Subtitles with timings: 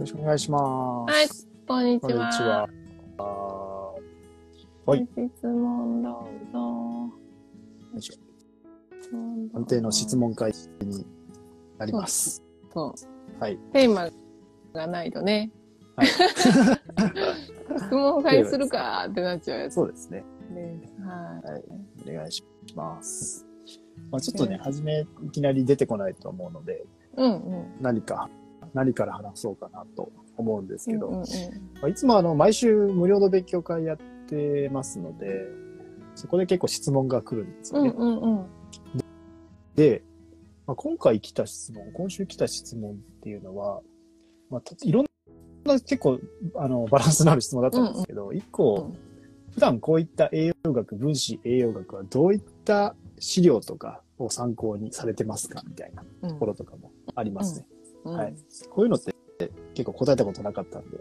[0.00, 1.12] ろしくお願いします。
[1.12, 1.28] はい、
[1.66, 2.68] こんにちこんにちは。
[4.86, 4.96] は。
[4.96, 5.06] い。
[5.14, 6.58] 質問どうぞ。
[7.92, 8.14] よいしょ
[9.54, 11.04] 安定の質問会に
[11.78, 12.42] なります。
[12.72, 12.94] そ
[13.38, 13.40] う。
[13.40, 13.58] はい。
[13.72, 14.08] テーマ
[14.72, 15.50] がないとね。
[15.96, 20.24] はい質問会するかってなっちゃうやつそうですね。
[20.50, 20.80] ね。
[21.04, 21.64] ははい。
[22.10, 22.42] お願いし
[22.74, 23.46] ます。
[24.10, 26.72] まあちょっとね、初めいきなり出てこないと思うので、
[27.18, 27.20] い。
[27.20, 27.66] うんうん。
[27.80, 28.30] 何か、
[28.74, 31.28] 何から話そうかなと思うんですけど、うんうんうんま
[31.84, 33.96] あいつもあの、毎週無料の勉強会やっ
[34.28, 35.46] てますので、
[36.14, 37.92] そこで結構質問が来るんですよね。
[37.96, 38.46] うんうんうん。
[39.74, 40.02] で、
[40.66, 43.80] まあ、今回来た質問、今週来た質問っていうのは、
[44.50, 45.06] まあ、たいろん
[45.64, 46.20] な結構
[46.56, 48.92] あのバランスのある質問だったんですけど、一個、
[49.52, 57.66] 普段こういった栄養学、分子栄養学はどういった資料とかを参考にされてますかみたいなうんところとかもありますね。
[57.72, 58.34] うんはい。
[58.70, 59.14] こういうのって
[59.74, 60.98] 結構答えたことなかったんで、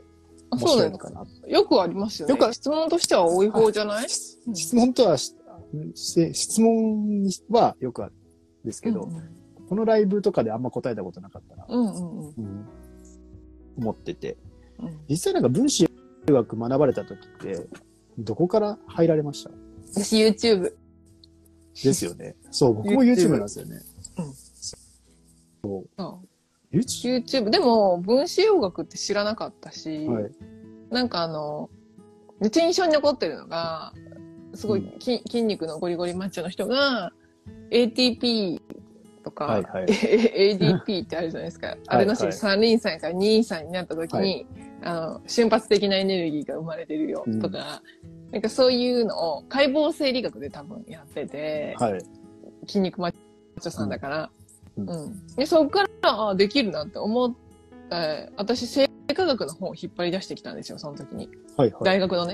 [0.51, 1.25] 面白いのかな。
[1.47, 2.33] よくありますよね。
[2.33, 4.09] よくあ質問としては多い方じゃない？
[4.09, 5.35] 質問とはし
[5.95, 8.13] して、質問はよくある
[8.63, 9.35] んですけど、うん
[9.69, 12.67] このライブとかであんま答えたことなかったな、うんうんうんうん
[13.77, 14.35] 思ってて。
[14.79, 14.97] うん。
[15.07, 15.87] 実際なんか分子
[16.27, 17.67] 学学ばれた時って、
[18.17, 19.51] どこから入られました？
[19.93, 20.73] 私 YouTube。
[21.83, 22.35] ですよね。
[22.49, 23.79] そう、僕も YouTube なんですよね。
[25.61, 26.03] そう
[26.73, 27.49] YouTube?
[27.49, 30.31] でも、分子栄養学って知らなかったし、はい。
[30.89, 31.69] なんかあの、
[32.39, 33.93] めっちゃ印象に残ってるのが、
[34.53, 37.11] すごいき、筋肉のゴリゴリマッチョの人が、
[37.71, 38.61] ATP
[39.23, 39.85] とか、はいはい
[40.57, 41.77] ADP ってあるじゃないですか。
[41.87, 44.45] あれのはい三輪酸から二輪酸になった時に、
[44.81, 47.81] あの、瞬発的なエネルギーが生まれてるよとか、
[48.31, 52.01] なんかそういうのを解剖生理学で多分やってて、はい。
[52.67, 53.11] 筋肉マッ
[53.59, 54.31] チョさんだから。
[54.77, 55.35] ううんん。
[55.35, 57.33] で、そこから、あできるなって思っ
[57.89, 61.29] て、私、生化学の本を引っ張り出してきたんですよ、その時に。
[61.57, 61.71] はい。
[61.71, 61.83] はい。
[61.83, 62.33] 大学のね。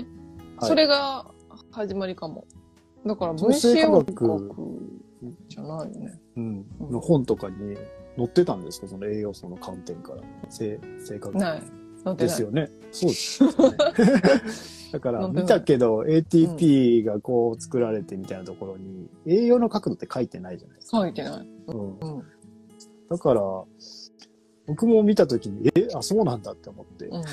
[0.58, 1.26] はいそれが
[1.72, 2.46] 始まりかも。
[3.06, 4.56] だから、分子栄養生化学学
[5.50, 6.20] じゃないよね。
[6.38, 6.66] うん。
[6.90, 7.76] の本とかに
[8.16, 8.88] 載ってたんですか？
[8.88, 10.22] その栄養素の観点から。
[10.50, 11.38] 性、性格。
[11.38, 11.62] ない。
[11.62, 11.70] 載っ
[12.04, 12.16] てない。
[12.18, 12.70] ですよね。
[12.92, 13.78] そうですよね。
[14.94, 20.98] だから、見たけど、ATP がこう作られてみたいなところに、栄養の角度って書いてないじゃないですか。
[21.00, 21.50] 書いてない。
[21.68, 22.00] うん。
[22.00, 22.24] うん。
[23.10, 23.42] だから、
[24.68, 27.16] 僕も見たときに、え、あ、そうなんだって思って、うん。
[27.18, 27.26] うん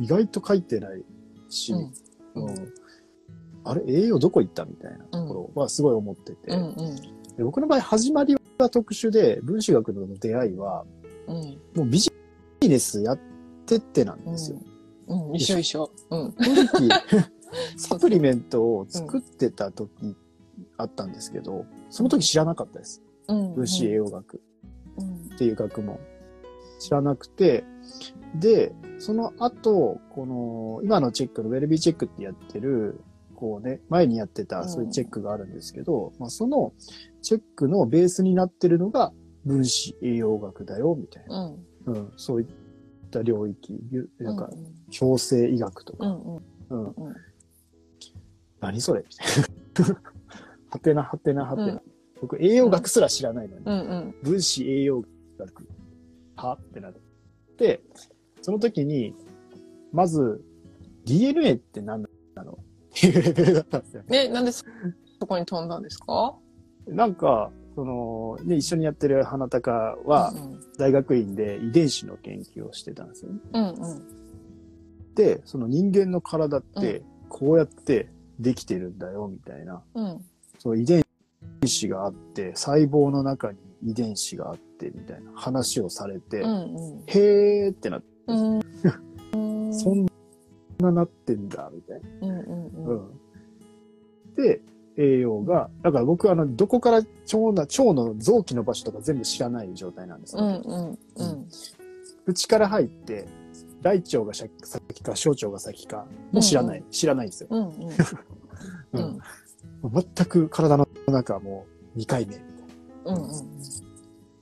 [0.00, 1.02] 意外と書いてない
[1.48, 1.92] し、うん
[2.34, 2.72] うん
[3.66, 6.68] あれ、栄養どこ行ったみたいなところはすごい思ってて、うん。
[6.68, 6.96] うん。
[7.36, 10.84] で僕の場合、始まりは特殊で、分子学の出会いは、
[11.26, 11.58] うん。
[11.74, 12.12] もうビジ
[12.62, 13.18] ネスやっ
[13.66, 14.60] てってなんですよ。
[15.08, 15.34] うん。
[15.34, 15.90] 一緒一緒。
[16.10, 16.34] うん。
[16.38, 16.88] 正直、
[17.76, 19.90] サプリメントを作ってた時
[20.76, 23.02] あったんですけど、その時知らなかったです。
[23.26, 23.54] うん。
[23.56, 24.40] 分子栄養学うん。
[25.34, 25.98] っていう学問。
[26.78, 27.64] 知らなくて、
[28.34, 33.00] で、その後、この、今のチェックのウェルビーチェックってやってる、
[33.34, 36.72] こうね、前にやってたそういうチェックがあるんですけど、まあその
[37.22, 39.12] チェックのベースになってるのが
[39.44, 41.54] 分子栄養学だよ、みたいな。
[41.86, 41.94] うん。
[41.94, 42.48] うん、そういっ
[43.10, 46.06] た領域、ゆなんかう、共生医学とか、
[46.70, 46.94] うん。
[48.60, 50.00] 何それみたいな。
[50.70, 51.82] はてなはてなはてな。
[52.16, 53.72] うん僕、栄養学すら知らないのに、うん。
[53.72, 54.14] うん。
[54.22, 55.02] 分子栄養
[55.38, 55.66] 学、
[56.36, 56.94] はってなっ
[57.58, 57.80] て、
[58.40, 59.14] その時に、
[59.92, 60.42] まず、
[61.04, 62.02] DNA って何
[62.34, 62.52] なの？
[62.52, 62.56] っ
[62.98, 64.02] ていうレベルだったんですよ。
[64.08, 64.64] ね、なんでそ
[65.20, 66.34] そこに飛んだんですか？
[66.86, 69.70] なんか、その、ね、一緒にやってる花高
[70.06, 70.60] はう、ん。
[70.78, 73.40] 大学院で遺伝子の研究をしてたんですよね。
[73.52, 73.68] うん。
[73.68, 75.14] うん。
[75.14, 79.82] で、その人間の体って、こうやってできてるんだよ、みたいな。
[79.94, 80.24] うん。
[80.58, 81.05] その遺伝
[81.66, 87.02] 子があって、細胞の中に遺伝子があって、みたいな話をされて、うん。
[87.06, 88.60] へーってなって、うん。
[89.32, 89.74] うん。
[89.74, 90.06] そん
[90.78, 92.28] ななってんだ、みたいな。
[92.28, 92.38] うん。
[92.40, 92.66] うん。
[92.66, 93.08] うん。
[93.08, 93.20] うん。
[94.36, 94.60] で、
[94.96, 97.06] 栄養が、だから僕はあの、どこから腸
[97.52, 100.42] な、腸の臓器の場所とか全部知らない状態なんですよ。
[100.42, 100.60] うん。
[100.62, 100.98] うん。
[101.16, 101.48] うん。
[102.26, 103.26] 口から入って、
[103.82, 104.50] 大腸が先
[105.02, 107.48] か、小腸が先か、もう知らない、知らないんですよ。
[107.50, 107.68] うん。
[107.68, 107.88] うん。
[107.88, 107.92] う
[108.94, 109.20] うんん。
[109.92, 113.20] 全く体の中はもう2回目みたいな。
[113.20, 113.30] うん。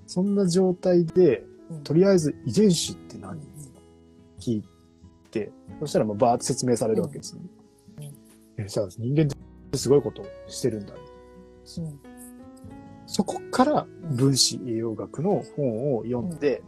[0.06, 1.82] そんな状態で、うん。
[1.82, 3.40] とりあえず遺伝子って何？
[4.40, 4.64] 聞い
[5.30, 5.50] て、
[5.80, 7.40] そしたらもうバーって説明されるわけですよ、
[7.98, 8.12] ね
[8.58, 9.26] えじゃあ人間っ
[9.70, 10.92] てすごいことをしてるんだ。
[10.94, 12.00] うん。
[13.06, 16.62] そこから分子栄養学の本を読んで、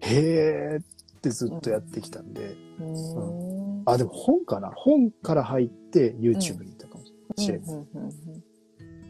[0.00, 3.82] へーってずっとやってきたんで、うん。
[3.86, 4.70] あ、でも本かな？
[4.74, 6.87] 本から入って YouTube に行った
[7.38, 7.86] しれない。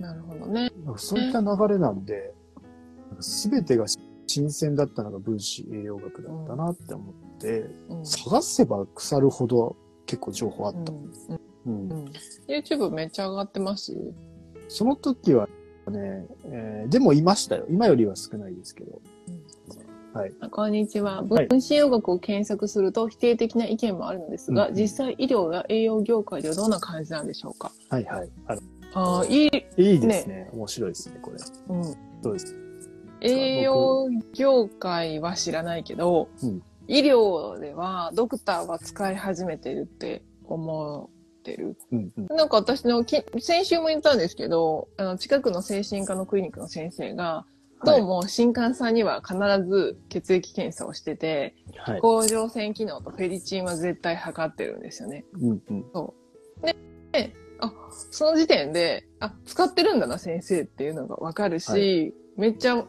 [0.00, 0.70] なるほどね。
[0.84, 2.32] なんかそういった流れなんで、
[3.20, 9.76] すべてが知新鮮だったのが分子栄養学だったなって思って、うん探せば腐るほど
[10.06, 10.92] 結構情報あった。
[10.92, 11.12] うん
[11.66, 12.12] うんうん
[12.46, 13.96] YouTube めっちゃ上がってます？
[14.68, 15.48] その時は
[15.90, 17.66] ね、えーでもいましたよ。
[17.70, 19.00] 今よりは少ないですけど。
[20.14, 21.22] あこんにちは。
[21.22, 27.72] はい分子栄養学を検索すると否定的な意見もあるのですが、うん実際医療や栄養業界ではどんな感じなんでしょうか？
[27.90, 28.30] はいはい。
[28.46, 28.60] ある
[28.94, 31.36] ああ、いい、いいですね面白いですね、これ。
[31.68, 31.84] うん。
[32.22, 32.56] そうです。
[33.20, 41.76] 栄養業界は知らないけど、うん医療ではドクターは使い始めてるって思ってる。
[41.92, 42.26] うんうん。
[42.34, 47.44] なんか私のき、先週も言ったんですけど、あの、近くの精神科のクリニックの先生が、
[47.84, 49.36] どうも新幹さんには必
[49.68, 52.00] ず血液検査をしてて、はい。
[52.00, 55.24] 甲状腺機能とフェリチンは絶対測ってるんですよね。
[55.40, 55.86] うんうん。
[57.60, 57.72] あ、
[58.10, 62.84] その時点で、あ、使ってるんだな、先生っていうのがわかるし、はめっちゃ、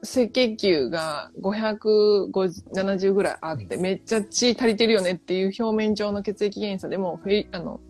[0.00, 7.80] 赤血球が570ぐらいあって、めっちゃ血足りてるよねっていう表面上の血液検査でも、フェリあの、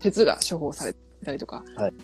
[0.00, 0.94] 鉄が処方され
[1.24, 1.94] たりとかはい。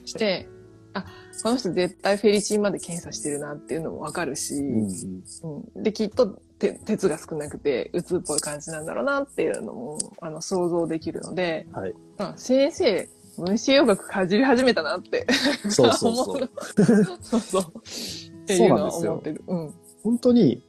[0.98, 1.06] あ、
[1.42, 5.64] この人絶対フェリチンまで検査してるなっていうのもわかるし、うんうん。
[5.74, 6.26] うん、で、きっと
[6.58, 11.94] て鉄が少なくて、うつっぽい感じなんだろうなっていうのも、あの、想像できるので、はい。
[12.18, 15.26] あ先生、分子栄養学かじり始めたなって。
[15.68, 16.50] そうそうそう。
[17.20, 17.62] そうそう。
[17.62, 19.42] っていうのは思ってる。
[19.46, 19.74] うん。
[20.02, 20.62] 本当に、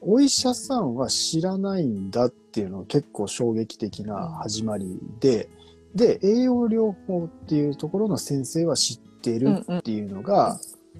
[0.00, 5.48] お医者さんは知らないんだっていうのが結構衝撃的な始まりで、
[5.94, 10.58] で、栄養療法っていうところの先生は知っているっていうのが、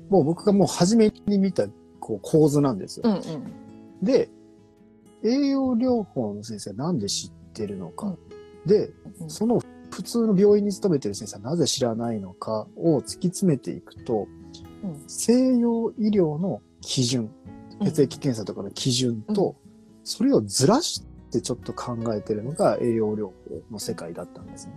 [0.08, 1.66] もう僕がもう初めに見た
[2.00, 3.04] こう構図なんですよ。
[3.06, 4.04] うんうん。
[4.04, 4.30] で、
[5.24, 8.16] 栄養療法の先生はなんで知ってるのか。
[8.66, 9.60] で、うんその
[9.90, 14.26] 普通の病院に勤めてる先生はなぜ知らないのかを突き詰めていくと、
[14.82, 17.30] うん西洋医療の基準、
[17.84, 19.56] 血液検査とかの基準と、
[20.04, 23.32] それをずらしてちょっと考えてるのが栄養療法
[23.70, 24.74] の世界だったんですね。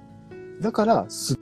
[0.61, 1.37] だから、すっ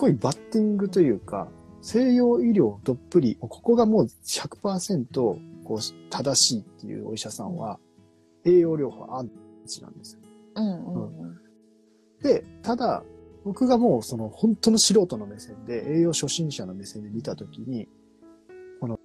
[0.00, 1.48] ごいバッティングというか、
[1.82, 5.38] 西洋医療どっぷり、ここがもう100%こ
[5.74, 5.78] う
[6.10, 7.78] 正しいっていうお医者さんは、
[8.44, 9.30] 栄養療法アン
[9.66, 10.20] チなんですよ。
[10.56, 11.38] うんうんうん。
[12.22, 13.02] で、ただ、
[13.44, 17.86] 僕がもうその本当の素人の目線で、栄養初心者の目線で見たときに、
[18.80, 18.98] この、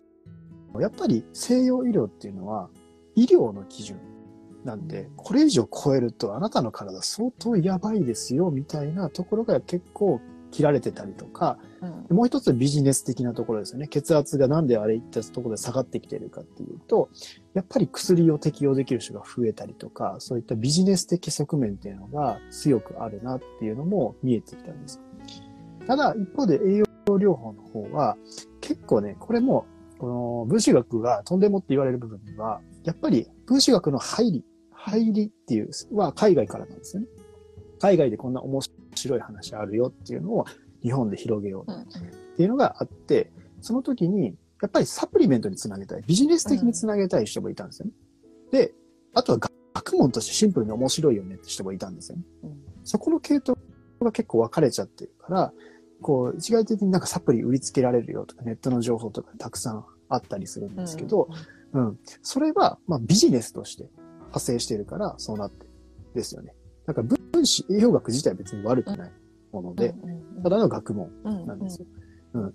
[0.79, 2.69] やっぱり西洋医療っていうのは
[3.15, 3.97] 医療の基準
[4.65, 10.19] なんで、これ以上超えるとあなたの体相当やばいですよみたいなところが結構
[10.55, 13.87] 切られてたりとか、うんもう一つビジネス的なところですよね。
[13.87, 17.09] 血圧がなんであれいったところで下がってきてるかっていうと、
[17.53, 25.01] やっぱり薬を適用できる人が増えたりとか、そういったビジネス的側面っていうのが強くあるなっていうのも見えてきたんです。
[25.85, 28.17] ただ、一方で栄養療法の方は、
[28.61, 29.65] 結構ね、これも、
[29.97, 37.07] この分子学がとんでもって言われる部分は、やっぱり分子学の入り、入りっていう、は海外からなんですよね。
[37.79, 38.84] 海外でこんな面白い
[39.19, 40.45] 話あるよっていうのを
[40.81, 41.85] 日本で広げよううんっ
[42.37, 43.31] ていうのがあって、
[43.61, 47.91] その時に、やっぱりサプリメントにつなげたい、ビジネス的につなげたい人もいたんですよね。
[48.51, 48.73] で、
[49.13, 52.23] あとは学学問としてシンプルに面白いよねって人もいたんですよね。
[52.43, 53.57] うんそこの系統
[53.99, 55.53] が結構分かれちゃってるから、
[56.03, 61.27] こう、一概的になんかサプリ売りつけられるよとか、ネットの情報とかたくさんあったりするんですけど、
[61.73, 61.99] うん。
[62.21, 65.71] それは、まあビジネスとして派生しているから、そうなってる
[66.13, 66.53] ですよね。
[66.85, 69.11] だから分子栄養学自体は別に悪くない
[69.51, 69.95] もので、
[70.43, 71.87] ただの学問なんですよ。
[72.33, 72.53] うん。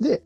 [0.00, 0.22] で、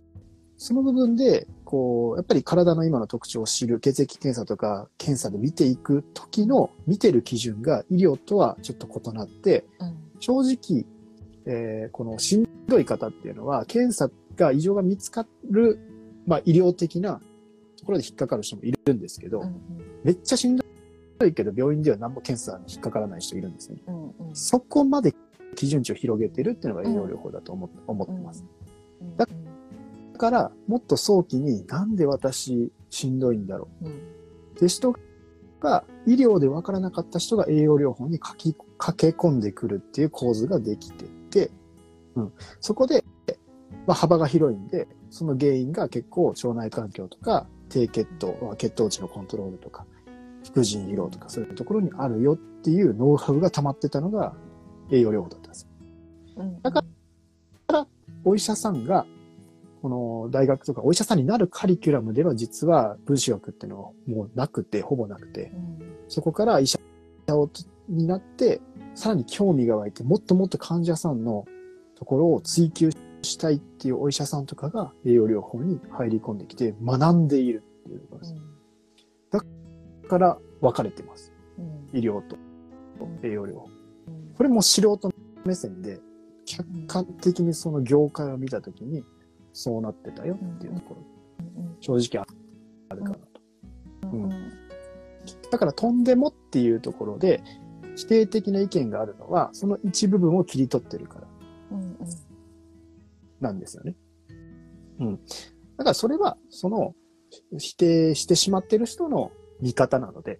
[0.57, 9.65] その部分で、こう、やっぱり体の今の特徴を知る血液検査とか検査で見ていく時の見てる基準が医療とはちょっと異なって、
[10.19, 10.85] 正直、
[11.47, 15.79] えーこのしんどい方っていうのは、検査が異常が見つかる、
[16.27, 17.21] まあ医療的な
[17.79, 19.45] ところで引っかかる人もいるんですけど、
[20.03, 20.65] めっちゃしんど
[21.27, 23.79] いけど病院では何も検査に引っかからない人いるんですね。
[24.35, 25.15] そこまで
[25.57, 28.45] 基準値を広げてるっていうのが栄養療法だと思っ思ってます。
[29.17, 29.27] だ
[30.19, 33.87] だから、もっと早期になんで私しんどいんだろう。
[33.87, 33.91] っ
[34.59, 34.93] て人
[35.61, 41.51] が医療で分からなかった人が栄養療法に書き駆け込んでくるっていう構図ができてて、
[42.17, 43.05] うん、そこで、
[43.87, 49.87] まあ、幅が広いんで、その原因が結構腸内環境とか低血糖、まあ血糖値のコントロールとか、
[50.49, 54.35] 副腎疲労とかそういうところにあるよっていうノウハウが溜まってたのが
[54.91, 55.69] 栄養療法だったんです
[56.37, 56.59] よ。
[56.63, 56.85] だか
[57.69, 57.87] ら
[58.25, 59.07] お医者さんが、
[59.83, 65.53] この大学とかお医者さんになるカリキュラムでは実は分子学っていうのはもうなくて、ほぼなくて、
[66.09, 66.79] そこから医者
[67.29, 67.51] を
[67.89, 68.61] になって、
[68.95, 71.47] さらに興味が湧いて、もっともっと患者さんの
[71.95, 72.91] ところを追求
[73.23, 78.35] したいっていうお医者さんとかが栄養療法に入り込んできて学んでいるっていうことです。
[80.09, 81.33] から分かれてます。
[81.59, 81.99] うん。
[81.99, 82.37] 医療と
[83.23, 83.53] 栄養療
[84.37, 85.13] これも素人
[85.45, 86.01] 目線で、
[86.47, 89.05] 客観的にその業界を見たときに、
[89.53, 91.03] そうなってたよっていうところ、
[91.81, 92.25] 正直
[92.89, 93.23] あるかなと。
[94.13, 94.23] うん。
[94.25, 94.31] うん。
[95.51, 97.43] だから、とんでもっていうところで、
[97.97, 101.29] 否定的な意見があるのは、その一部分を切り取ってるから。
[101.73, 101.99] うん。
[103.41, 103.97] なんですよね。
[105.01, 105.17] うん。
[105.77, 106.95] だから、それは、その、
[107.59, 110.39] 否定してしまってる人の見方なので、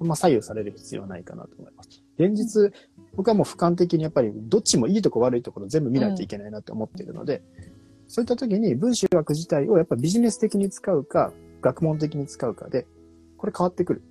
[0.00, 2.02] うんまあ、左右される必要はないかなと思います。
[2.18, 2.72] 現実、
[3.16, 7.42] 僕はもう俯瞰的にやっぱり、どっちもいいとこ悪いところ全部見ないといけないなと思っているので、
[8.06, 12.86] そういった時に分子学自体をやっぱビジネス的に使うか、学問的に使うかで、
[13.36, 14.02] これ変わってくる。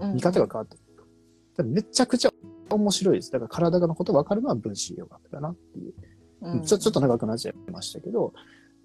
[0.00, 1.68] うん見方が変わってくる。
[1.68, 2.30] めちゃくちゃ
[2.70, 3.32] 面白いです。
[3.32, 5.94] だから体のこと分かるのは分子学だなっていう。
[6.40, 8.32] うんちょちょっと長くなっちゃいましたけど、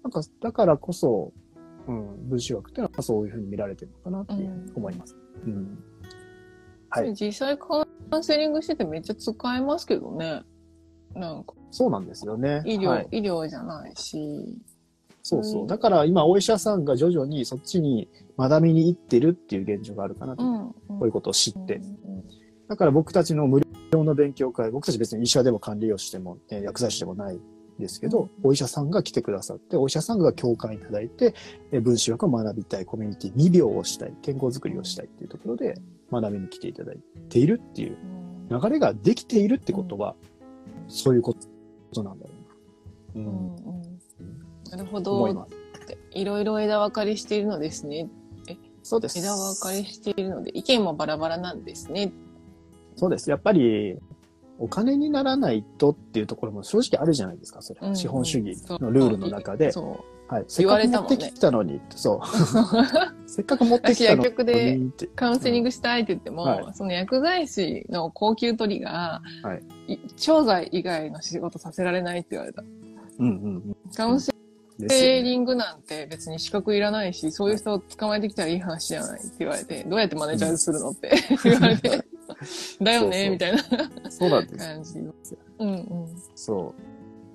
[0.02, 1.32] なんか、だからこそ、
[1.86, 5.16] うん、分子学っていうのはそういうふうに見られてるのかなっていう思います。
[5.46, 5.78] うん。
[6.90, 7.14] はい。
[7.14, 10.42] 実際カウンセリングしててめっちゃ使えますけどね。
[11.14, 12.62] なんかそうなんですよね。
[12.64, 14.58] 医療、はい医療じゃないし。
[15.22, 15.64] そうそうう。
[15.64, 20.44] んだから今、お医者さんが徐々にそっちに学びに行ってるっていう現状があるかなと。
[20.44, 20.74] ん。
[20.88, 21.76] こういうことを知って。
[21.76, 22.24] うん
[22.68, 23.60] だから僕たちの無
[23.92, 27.38] 料の勉強会、僕たち別に医者でも管理栄養士でも、ね、薬剤師でもない
[27.78, 31.34] ですけど、お医者さんが来てくださって、お医者さんが共感いただいて、
[31.72, 40.14] え分子学を学びたい、コミュニティ、未病をしたい、健康づくりをしたいっていうところで学びに来ていただいているっていううん流れができているってことは、
[40.88, 41.34] そういうこ
[41.92, 42.32] となんだろ
[43.14, 43.24] うな。
[43.24, 43.26] う。
[43.26, 43.84] うんんうん
[44.70, 45.48] なるほど。
[46.12, 48.08] いろいろ枝分かれしているのですね。
[48.82, 49.18] そうです。
[49.18, 52.12] 枝分かれしているので、意見もバラバラなんですね。
[52.96, 53.30] そうです。
[53.30, 53.98] やっぱり、
[54.58, 57.80] お金にならないとっていうところも正直あるじゃないですか、それ。
[57.82, 59.72] うん資本主義のルールの中で。
[59.72, 60.44] そはい。
[60.48, 62.18] せっかく持ってきたのに、そう。
[62.18, 62.20] う。
[63.28, 64.80] せっかく持ってきたの私薬局で。
[65.14, 69.54] カウンセリングしたいって言っても、はいその薬剤師の高級取りが、は
[69.86, 72.62] いい調剤以外の仕事させられないって言われた。
[73.18, 74.32] うんうんカウンセ
[74.78, 74.86] うん。
[74.86, 81.12] ですよねリングなんて別に資格いらないし、そういう人を捕まえてきたらいい話じゃないって言われて、どうやってマネージャーするのって
[81.44, 82.04] 言われて、
[82.80, 83.62] だよねみたいな
[84.10, 84.58] そうなんです。
[84.58, 84.98] 感じ。
[85.58, 86.08] うんうん。
[86.34, 86.74] そ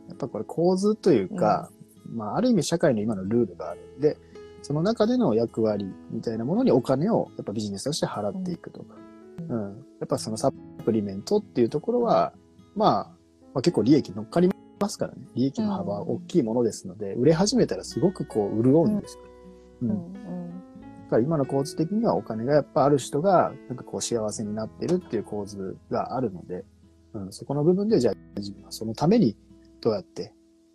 [0.08, 0.10] う。
[0.10, 1.70] やっぱこれ構図というか、
[2.06, 4.18] まあ、ある意味社会の今のルールがあるんで、
[4.62, 8.96] その中での役割みたいなものにお金をやっぱビジネスとして払っていくとか。
[9.48, 9.62] うん。
[10.00, 10.52] やっぱそのサ
[10.84, 12.34] プリメントっていうところは、
[12.76, 12.90] まあ、
[13.54, 15.22] まあ、結構利益乗っかりますからね。
[15.36, 19.24] 利益の幅は大きいものですので、売れ始めたらすごくこう潤うんですよ。
[19.84, 20.14] ううんん。
[20.14, 20.20] だ
[21.10, 26.64] から今の構図的にはお金がやっぱある人が、なんかこう幸せになってるっていう構図があるので、
[27.14, 29.36] うん、そこの部分でじゃあ自分はそのために
[29.82, 30.34] どうやって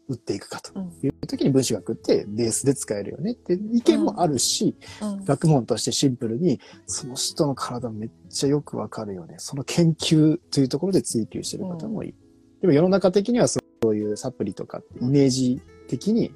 [0.09, 9.37] 売っていくかとうんいう時に分子学ってベースで使えるよねって意見もあるし、うん学問としてシンプルにその人の体めっちゃよくわかるよね。
[9.39, 12.15] その研究というところで追求してる方もいる。
[12.61, 16.35] でも世の中的にはそういうサプリとかってイメージ的に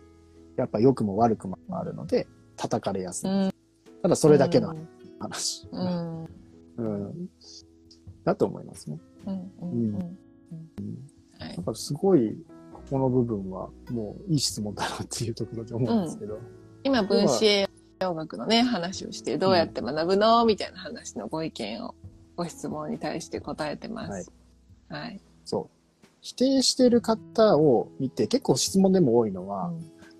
[0.57, 2.26] やっぱ良くも悪くもあるので
[2.57, 3.58] 叩かれやすい。
[4.09, 4.75] うんただそれだけの
[5.21, 5.69] 話。
[5.71, 6.25] うん。
[6.77, 7.29] うん。
[8.25, 8.99] だと思いますね。
[9.27, 9.53] うん。
[9.61, 9.95] うん。
[9.95, 10.19] うん。
[11.38, 11.57] はい。
[11.57, 12.37] だからすごい、
[12.73, 16.38] ここの部分はもういい質問だなっていうところで思うんですけど。
[16.85, 17.69] 今分子栄
[18.00, 21.95] 養学のね話をしてどうやって学ぶのみたいな話のご意見を
[22.37, 24.31] ご質問に対して答えてます。
[24.88, 25.21] はい。
[25.45, 26.07] そう。
[26.21, 29.73] 否定してる方を見て結構質問でも多いのは、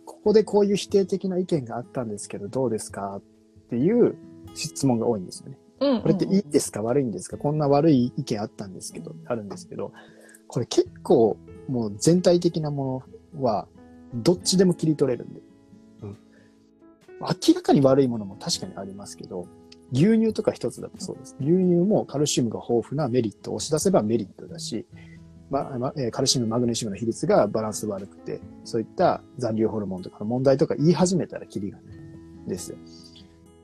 [0.05, 3.17] ここでこういう否定的な意見があったんですけどどうですか？
[3.17, 3.23] っ
[3.71, 4.17] ていう
[4.55, 5.59] 質問が多いんですよね。
[5.81, 6.83] うんこれっていいですか？
[6.83, 7.37] 悪いんですか？
[7.37, 9.93] こんな悪い意見あったんですけど、あるんですけど、
[10.49, 11.37] これ結構
[11.69, 13.69] もう全体的なものは
[14.15, 15.41] どっちでも切り取れるんで。
[16.03, 16.19] うん。
[17.21, 19.47] 明らかに悪いものも確かにありますけど、
[19.93, 21.37] 牛乳とか一つだとそうです。
[21.41, 21.57] 牛乳
[21.87, 24.85] もカルシウムが豊富なメリットを押し出せばメリットだし、
[25.51, 32.79] ままえーカルシウム、マグネシウムの比率がバランス悪くて、そういった残留ホルモンとかの問題とか言い始めたらキリがないですよ。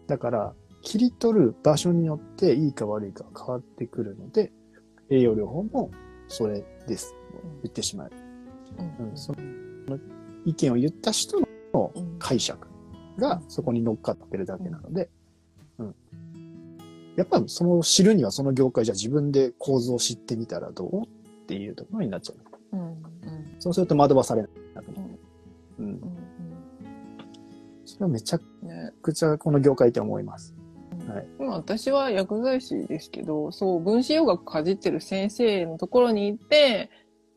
[0.06, 4.52] だから、切り取る場所によっていいか悪いかは変わってくるので、
[5.10, 5.90] 栄養療法も
[6.28, 7.14] それです。
[7.62, 8.10] 言ってしまう。
[8.78, 9.98] うんうん、その
[10.44, 12.68] 意見を言った人のうん解釈
[13.18, 15.10] がそこに乗っかってるだけなので、
[15.78, 15.94] うん。
[17.16, 21.08] やっぱその知るにはその業界じゃ自分で構造を知ってみたらどうっ
[21.46, 22.34] ていうところになっちゃ
[22.72, 22.76] う。
[22.76, 22.96] うんうん
[23.58, 25.08] そうすると惑わされないなと思
[25.78, 25.82] う。
[25.82, 25.86] うん。
[25.86, 26.00] うん
[27.86, 28.38] それはめちゃ
[29.04, 30.54] くちゃこの業界って思います。
[31.06, 36.90] はい今私は薬剤師ですけど、そう、分子養学かじってる先生のところに行って、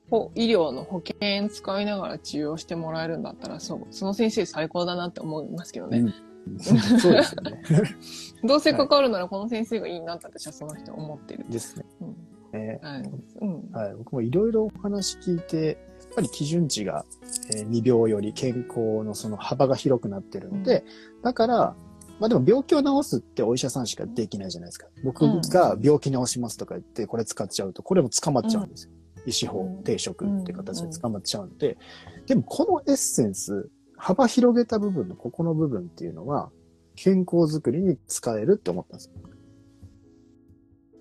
[0.10, 6.00] ほ医療の保険使いながら治療してもらえるんだったら、そう、その先生最高だなって思いますけどね。
[6.00, 6.14] うん
[6.60, 7.62] そうですよね。
[8.48, 11.46] どうせ関わるならこの先生がいいなって私はその人思ってる。
[11.50, 11.86] ですね。
[12.00, 12.16] うん
[12.54, 13.12] えはい。
[13.42, 13.70] うん。
[13.72, 15.78] はい、僕もいろいろお話聞いて、
[16.18, 17.06] ぱり基準値が、
[17.54, 20.84] えー未病より健康のその幅が広くなってるので、
[21.24, 21.76] だから、
[22.20, 24.88] まあでも病気を治すってお医者さんしかできないじゃないですか。
[25.04, 28.92] 僕が病気治しますとか言ってこれ使っちゃうと、これも捕まっちゃうんですよ。
[29.28, 29.84] 医師法うん。
[29.84, 31.78] 定職って形で捕まっちゃうので、
[32.26, 36.50] でもこのエッセンス、幅広げた部分のここの部分っていうのは、
[36.96, 39.14] 健康づくりに使えるって思ったんですよ。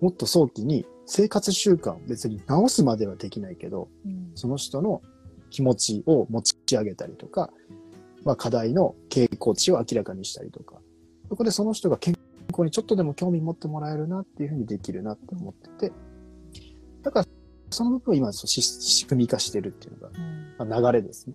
[0.02, 4.32] もっと早期に生活習慣を別に治すまではできないけど、うん。
[4.34, 5.00] その人の
[5.50, 7.50] 気持ちを持ち上げたりとか、
[8.24, 10.76] まあ課題の傾向値を明らかにしたりとか、
[11.28, 12.14] そこでその人が健
[12.50, 15.92] 康にちょっとでも興味持ってもらえるなっていうふうにできるなって思ってて、
[17.02, 17.26] だから
[17.70, 21.34] その部分を今そ仕組み化してるっていうのが、まあ、流れですね。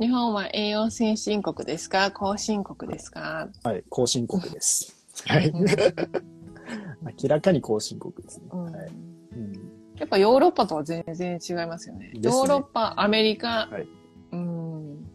[0.00, 2.10] 日本は栄養先進国ですか？
[2.10, 4.92] 後進国ですか、はい、後進国です。
[5.24, 5.52] はい。
[7.04, 8.44] うん明らかに後進国ですね。
[8.52, 8.90] うんはい。
[9.36, 12.10] うんやっぱヨーロッパとは全然違いますよね。
[12.14, 13.86] ねヨーロッパ、アメリカ、はい
[14.32, 15.06] うん、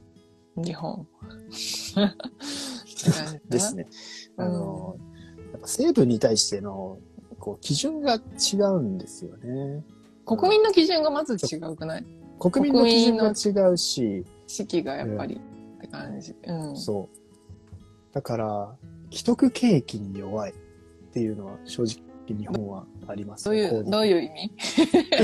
[0.55, 1.05] 日本。
[3.50, 3.75] です。
[3.75, 3.88] ね。
[4.38, 4.96] うんあの、
[5.51, 6.98] やっぱ成分に対しての、
[7.39, 9.84] こう、基準が違うんですよね。
[10.25, 12.05] 国民の基準がまず違うくない？
[12.39, 16.36] 国民の基準が違うし、四季がやっぱりって感じ。
[16.46, 16.77] うん。
[16.77, 18.13] そう。
[18.13, 18.75] だから、
[19.12, 20.53] 既得権益に弱い
[21.10, 24.51] っていうのは正直日本はありますどういう、こどういう意味？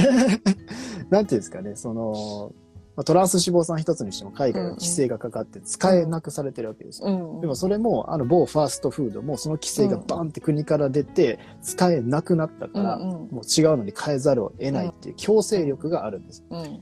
[1.12, 2.52] なんていうんですかね、その、
[2.96, 7.10] まあ、トランス脂肪酸一つにしても海外は規制がかかって使えなくされてるわけですよ。
[7.10, 7.42] うん。
[7.42, 16.44] でもそれも、あの某ファーストフードもその規制がバンって国から出て使えなくなったから、うんうんもう違うのに変えざるを得ないっていう強制力があるんです。
[16.50, 16.82] うん。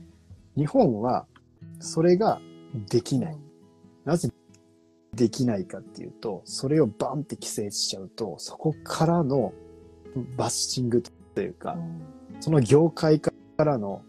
[0.56, 1.26] 日本は
[1.80, 2.40] それが
[2.88, 3.34] できない。
[3.34, 3.44] うん
[4.04, 4.28] なぜ
[5.14, 9.52] できないかっていうと、それをバンって規制しちゃうと、そこからの
[10.36, 11.02] バッシング
[11.34, 11.76] というか、
[12.40, 14.02] その業界からの、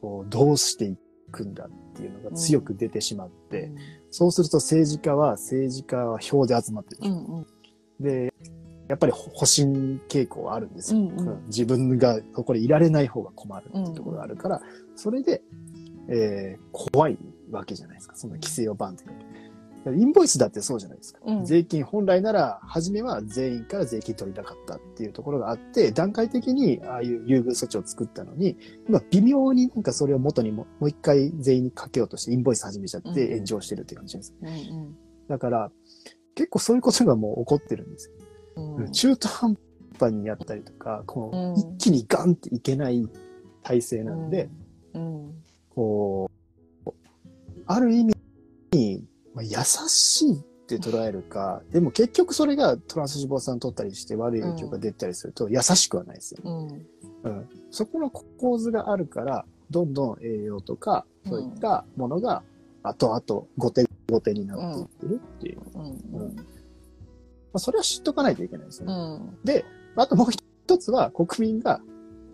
[0.00, 0.96] こう、どうしてい
[1.30, 3.72] くんだっていうのが強く出てしまって、
[4.10, 7.00] そうすると政治家は、政治家は票で集まってる。
[7.02, 7.46] うんうん
[8.00, 8.32] で、
[8.88, 11.00] やっぱり保身傾向はあるんですよ。
[11.00, 14.62] うんうんうん自分がそこでいられない方が困るっていうところがあるから、
[14.96, 15.42] それで、
[16.08, 17.18] えー怖い
[17.50, 18.16] わけじゃないですか。
[18.16, 19.29] その規制をバンってかける。
[19.86, 21.20] インボイスだってそうじゃないですか。
[21.24, 21.44] うん。
[21.44, 28.56] 税金本来なら、初めは全員から税金取りたかったっていうところがあって、段階的にああいう優遇措置を作ったのに、
[28.88, 33.32] 今微妙になんかそれを元にももう一回全員にかけようとしてインボイス始めちゃってうん。
[33.34, 34.34] 炎上してるって感じです。
[34.42, 34.96] うんうん。
[35.28, 35.70] だから、
[36.34, 38.14] 結構そういうことがもう起こってるんですよ。
[38.56, 38.92] うん。
[38.92, 39.56] 中途半
[39.98, 41.52] 端にやったりとか、こうん。
[41.54, 43.08] う、一気にガンっていけない
[43.62, 44.50] 体制なので、
[44.94, 45.34] うん。
[45.70, 46.30] こ
[46.86, 46.90] う、
[47.66, 48.14] ある意味、
[49.40, 50.36] まあ、優しいっ
[50.68, 56.42] て捉えるか、でも結局それがトランス脂肪酸取ったりして悪い影響が出たりすると優しくはないですよ。
[56.44, 56.86] うん。
[57.24, 57.48] うん。
[57.70, 62.42] そこの構図があるから、どんどん栄養とか、そういったものが
[62.82, 65.60] 後々後手後手になっていってるっていう。
[65.74, 65.82] ま
[66.20, 66.36] うん。
[67.54, 68.92] あ、それは知っとかないといけないですよね。
[68.92, 68.96] う
[69.42, 69.44] ん。
[69.44, 69.64] で、
[69.96, 71.80] あともう一つは国民が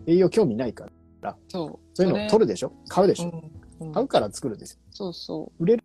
[0.05, 0.87] 栄養興味ないか
[1.21, 1.79] ら、そう。
[1.93, 2.73] そういうのを取るでしょ。
[2.89, 3.43] 買うでしょ、
[3.79, 3.93] うん。
[3.93, 4.79] 買うから作るんですよ。
[4.91, 5.83] そうそ売れる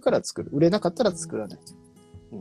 [0.00, 0.50] から作る。
[0.52, 1.58] 売れなかったら作らない。
[2.32, 2.38] うう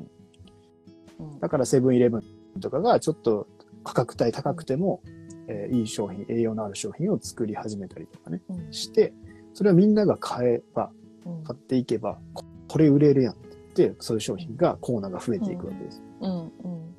[1.35, 3.47] んだからセブンイレブンとかがちょっと
[3.83, 5.01] 価格帯高くても、
[5.47, 9.13] えーいい商品、栄養のある商品を作り始めたりとかね、うんして、
[9.53, 10.91] それをみんなが買えば、
[11.25, 16.03] うん買っていけば、ここれ売れるやんって言って、そういう商品が、コーナーが増えていくわけです。
[16.21, 16.95] うんうん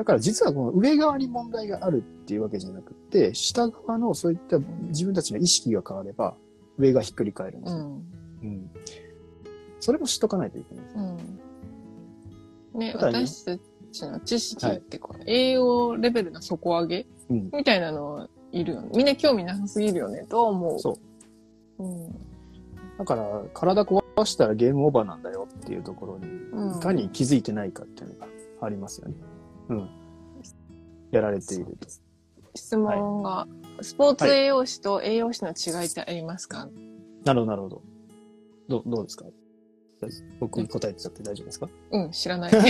[0.00, 4.58] だから実はこの上側に問題があるっていうわけじゃなくて、下側のそういった
[4.88, 6.36] 自分たちの意識が変われば、
[6.78, 7.80] 上がひっくり返るんですよ。
[7.80, 8.04] うん
[8.42, 8.70] うん。
[9.80, 10.96] それも知っとかないといけないです。
[10.96, 11.16] うん
[12.74, 13.58] ね、ね私た
[13.90, 17.50] ちの知識ってこう、栄養レベルの底上げうん。
[17.52, 18.90] みたいなのいるよね。
[18.94, 20.78] みんな興味なさすぎるよね、とは思う。。
[20.78, 20.98] そ
[21.78, 22.08] ううん。
[22.98, 28.26] だから、体壊したらゲームオーバーなんだよっていうところに、うんいかに気づいてないかっていうのが
[28.60, 29.14] ありますよね。
[29.70, 29.90] うん。
[31.10, 31.88] やられていると。
[32.54, 33.46] 質問が、
[33.80, 36.68] スポーツ栄養士と栄養士の違いってありますか、
[37.24, 37.82] なるほど、なるほど。
[38.68, 39.24] どう、どうですか？
[40.38, 41.68] 僕に答えてちゃって大丈夫ですか？
[41.92, 42.52] うん、知らない。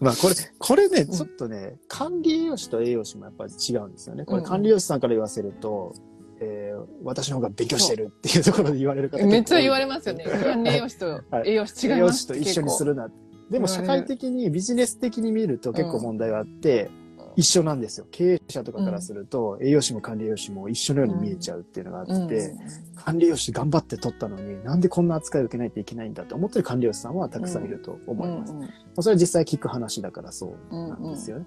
[0.00, 4.24] まあこれ、これね、んちょっとね、管理栄養士と栄養士もやっぱり違うんですよね。
[4.24, 5.94] これうん管理栄養士さんから言わせると、
[6.40, 10.24] えー私の方が勉強してるっていうところで言われる方めっちゃ言われれますよね。
[10.24, 12.18] 管理栄養士とはい栄養士違い栄養ます。
[12.20, 13.08] 士と一緒にするな。
[13.50, 16.90] でも社会的にビジネス的に見ると結構問題があって、
[17.38, 18.06] 一緒なんですよ。
[18.10, 22.58] 経営者とかからすると、栄養士も管理栄養士も一緒のように見えちゃうっていうのがあって、うん
[22.96, 28.52] 管理栄養士頑張って取ったのに、なんでこんな扱いを受けないといけないんだって思ってる管理栄養士さんはたくさんいると思います。
[28.52, 31.46] うんまあそれは実際聞く話だからそうなんですよね。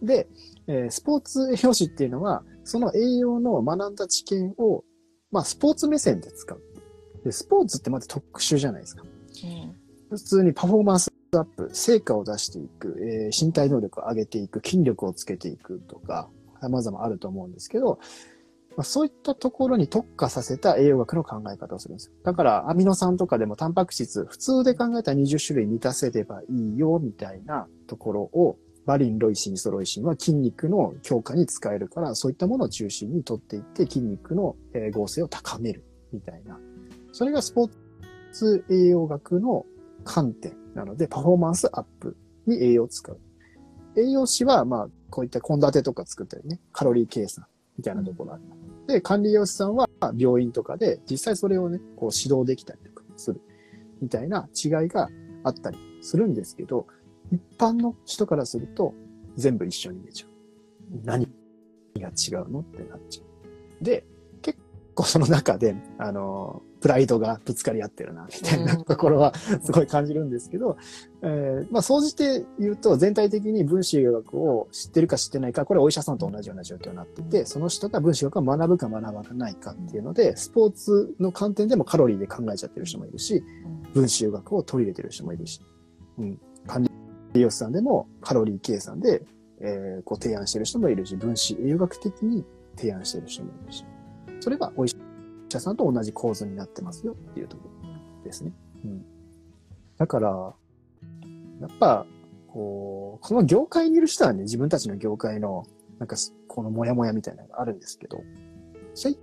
[0.00, 0.28] で、
[0.68, 4.84] えースポーツ栄養士っていうのは、その栄養の学んだ知見を、
[5.32, 6.62] まあ、スポーツ目線で使う。
[7.24, 9.02] で、スポーツってまず特殊じゃないですか。
[10.08, 16.28] 普通にパフォーマンスアップ、成果を出していく、えー身体能力を上げていく、筋力をつけていくとか、
[16.60, 17.98] 様々あると思うんですけど、
[18.76, 22.12] まあ、そういったところに特化させた栄養学の考え方をするんですよ。
[22.24, 34.56] だから、アミノ酸とかでもタンパク質、普通で考えたら20種類満たせればいいよ、みたいなところを、バリン、ロイシン、イソロイシンは筋肉の強化に使えるから、そういったものを中心に取っていって筋肉の
[34.92, 36.58] 合成を高める、みたいな。
[37.12, 37.70] それがスポー
[38.30, 39.64] ツ栄養学の
[40.06, 42.16] 観点なので、パフォーマンスアップ
[42.46, 43.18] に栄養を使う。
[43.96, 48.42] 栄養士は、まあ、こういった献立とか作ったりね、カロリー計算みたいなところがある。
[48.86, 53.40] で、管理栄養士さんは病院とかで実際それをね、こう指導できたりとかする
[54.00, 55.10] みたいな違いが
[55.42, 56.86] あったりするんですけど、
[57.32, 58.94] 一般の人からすると
[59.34, 60.30] 全部一緒に見えちゃう。
[61.04, 61.26] 何
[61.98, 63.24] が違うのってなっちゃ
[63.80, 63.84] う。
[63.84, 64.04] で、
[64.96, 70.76] 構その中で、あの、プライドがぶつかり合ってるな、みたいなうんところはすごい感じるんですけど、
[71.22, 83.44] えーまあ、総じて言うと、全体的に分子学を知ってるか知ってないか、これお医者さんと同じような状況になっていて、その人が分子学を学ぶか学ばないかっていうので、スポーツの観点でもカロリーで考えちゃってる人もいるし、
[83.92, 85.60] 分子学を取り入れてる人もいるし、
[86.18, 86.40] うん。
[86.66, 86.90] 管理
[87.34, 89.22] 栄養士さんでもカロリー計算で、
[89.60, 92.44] えーこう提案してる人もいるし、分子栄養学的に
[92.76, 93.84] 提案してる人もいるし、
[94.40, 94.90] それがお医
[95.48, 98.52] 者さんと同じ構図になってますよっていうところですね。
[98.84, 99.04] うん。
[99.96, 100.54] だから、
[101.60, 102.06] やっぱ、
[102.48, 105.64] こう、この業界にいる人はね、自分たちの業界の、
[105.98, 106.16] なんか、
[106.48, 108.22] このモヤモヤみたいなのがあるんですけど、
[108.94, 109.14] それ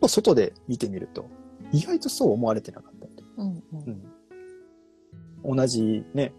[0.00, 1.26] を外で見てみると、
[1.72, 4.02] 意外とそう思われてなかったりとかうんうん
[5.44, 5.56] うん。
[5.56, 6.32] 同じね、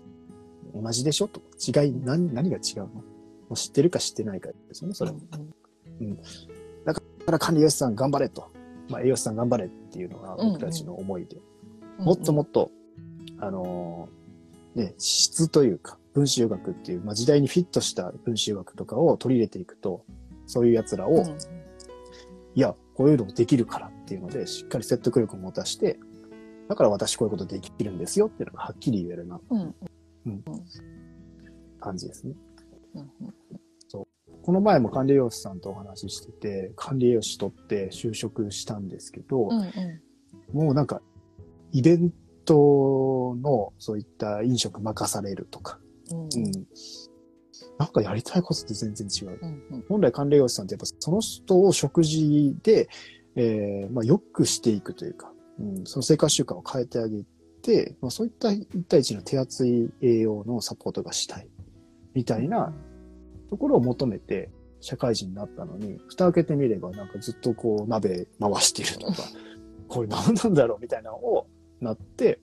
[0.74, 1.42] 同じでしょと。
[1.60, 2.86] 違い、何、何が違うの？
[2.88, 3.04] も
[3.52, 5.20] う知ってるか知ってないかですよね、それも。
[5.32, 5.44] だか
[7.32, 8.52] ら管理栄養士さん頑張れと。
[8.90, 11.38] まあ、栄養士さん頑張れっていうのが僕たちの思いで。
[11.98, 12.72] もっともっと、
[13.40, 14.18] あのー
[14.78, 20.06] ね、質というか、分子学っていう、まあ、時代にフィットした分子学とかを取り入れていくと、
[20.46, 21.24] そういう奴らを、
[22.54, 26.00] いや、こういうのもできるからっていうので、しっかり説得力を持たして、
[26.68, 29.76] だから私こういうことできるんですよっていうのがはっきり言えるな、うん
[31.80, 32.34] 感じですね。
[32.96, 33.12] うん
[34.48, 39.72] この前も管理栄養士さんとお話ししてて、管理栄養士取って就職したんですけど、うんうん
[40.54, 41.02] もうなんか、
[41.74, 42.14] イベン
[42.46, 45.80] トのそういった飲食任されるとか、
[46.12, 46.52] うんうん。
[47.78, 49.38] なんかやりたいことって全然違う。
[49.42, 52.88] うんうん本来管理栄養士さんってやっぱその人を食事で、
[53.36, 55.30] えーまあ、良くしていくというか、
[55.60, 57.26] うん、その生活習慣を変えてあげ
[57.62, 61.50] て、まあ、そういった一対一の手厚い栄養のサポートがしたい、
[62.14, 62.74] みたいな
[63.50, 64.50] ところを求めて
[64.82, 69.24] 社会人になったのに、蓋開けてみればなんかずっとこう鍋回してるとか、
[69.88, 71.48] これ何なんだろうみたいなのを
[71.82, 72.40] なって、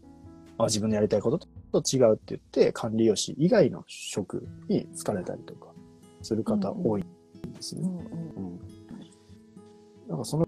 [0.59, 1.47] あ自分のやりたいこと
[1.81, 5.69] と違うって言って、管理栄養士以外の職に疲れたりとか
[6.23, 7.83] する方多いんですね。
[7.83, 8.61] うんうんうん。
[10.09, 10.47] なんかその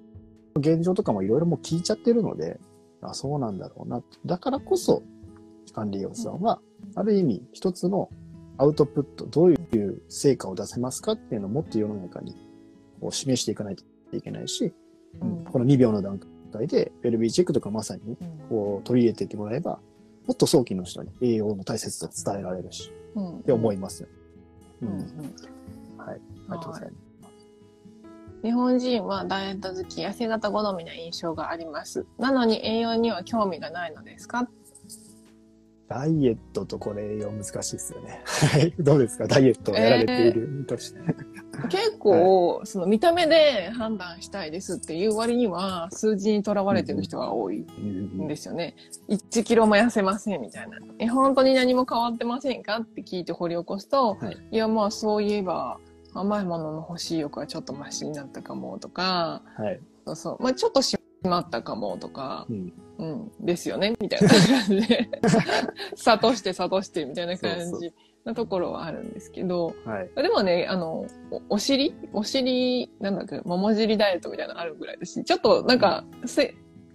[0.57, 2.59] 現状とかもいろいろもう聞いちゃってるので、
[3.03, 4.03] あ、そうなんだろうな。
[4.25, 5.03] だからこそ、
[5.73, 6.61] 管理栄養士さんは、
[6.95, 8.09] ある意味一つの
[8.59, 9.56] アウトプット、どういう
[10.09, 12.35] 成果を出せますかっていうのをもっと世の中に
[13.01, 14.73] こう示していかないといけないし、
[15.21, 15.45] うん。
[15.45, 16.21] この2秒の段
[16.53, 18.17] 階で、ウェルビーチェックとかまさにね
[18.49, 19.79] こう取り入れていってもらえば、
[20.27, 23.39] もっと早期の人に栄養の大切さを伝えられるし、うん。
[23.39, 24.09] って思います
[24.83, 24.99] うん。
[24.99, 25.07] はい。
[26.09, 26.95] ありがとうございます。
[28.43, 32.07] 日本人はダイエット好き、痩せ型好みな印象があります。
[32.19, 34.49] なのに栄養には興味がないのですか？
[35.89, 38.23] ダイエットとこれ栄養難しいですよね。
[38.25, 38.75] はい。
[38.79, 39.27] どうですか？
[39.27, 41.01] ダイエットをやられている身として。
[41.69, 48.75] 結構、その見た目で判断したいですっていう割には数字にとらわれてる人が多いんですよね。
[49.09, 50.79] 1キロも痩せませんみたいな。
[50.99, 52.79] え、本当に何も変わってませんか？
[52.79, 55.79] って聞いて掘り起こすと、はいい、やまあそういえば
[56.15, 59.81] 甘いものの欲しい欲はちょっとマシになったかもとか、はい。
[60.05, 60.43] そうそう。
[60.43, 60.97] まあちょっとし
[61.27, 62.73] まったかもとかう、ん。
[62.99, 65.11] うん、ですよねみたいな感じで、
[66.03, 67.93] 諭して諭してみたいな感そうそじ
[68.25, 70.11] なところはあるんですけど、はい。
[70.23, 71.95] でもね、あの、おお尻？
[72.13, 76.55] お尻、なんだっけ、桃尻ダイエットみたいなのあるぐらいだし、ちょっとなんか、せ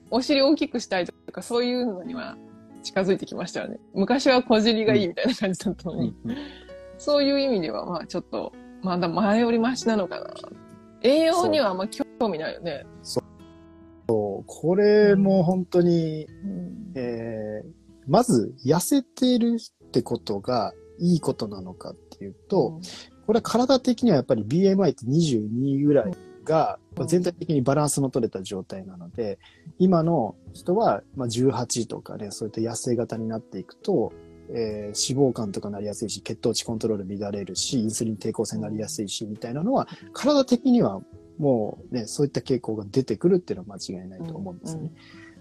[0.09, 2.35] お尻大きくしたいとか、そういうのには
[2.83, 3.79] 近づいてきましたよね。
[3.93, 6.13] 昔は小尻がいいみたいな感じだったのに、
[6.97, 10.33] そういう意味では、まあちょっとまだ前よりマシなのかな。
[11.03, 12.85] 栄養にはあんま興味ないよね。
[14.13, 16.91] これも本当に、うん。
[16.95, 22.79] えーまず痩せてるってことがいいことなのかっていうと、
[23.25, 26.11] これは体的にはやっぱり BMI って22ぐらい
[26.43, 27.07] がうん。
[27.07, 29.39] 全体的にバランスの取れた状態なので、
[29.79, 34.11] 今の人はまあ18とかね、そういった痩せ型になっていくと、
[34.49, 41.01] えー脂肪肝とかなりやすいし、血糖値コントロール乱れるし、インスリン抵抗性になりやすいし、みたいなのは、体的には
[41.37, 44.91] もうね、そういった傾向が出てくるっていうのは間違いないと思うんですよね。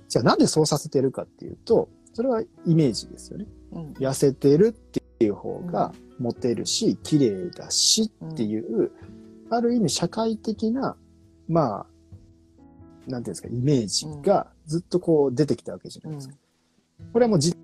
[0.08, 3.46] じゃあなんでそうさせてるかっていうと、それはイメージですよね。
[3.72, 8.90] うんうん痩せてるっていう方がモテるし、綺麗だしっていう、
[9.50, 10.96] ある意味社会的な、
[11.48, 16.34] まあ、なんていうんですか、イメージがずっとこう出てきたわけじゃないですか。
[17.12, 17.54] これはもう時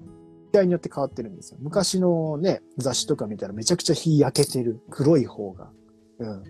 [0.52, 1.58] 代によって変わってるんですよ。
[1.60, 5.70] 昔のね、雑誌とか見たらめちゃくちゃ日焼けてる黒い方が、
[6.18, 6.44] うん、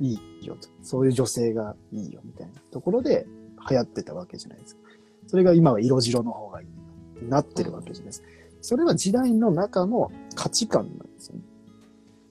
[0.00, 0.68] いいよと。
[0.82, 3.26] そういう女性がいいよみたいなところで
[3.68, 4.82] 流行ってたわけじゃないですか。
[5.26, 8.28] それが今は色白の方がいいなってるわけじゃないですか。
[8.62, 11.42] それは時代の中の価値観なんですよね。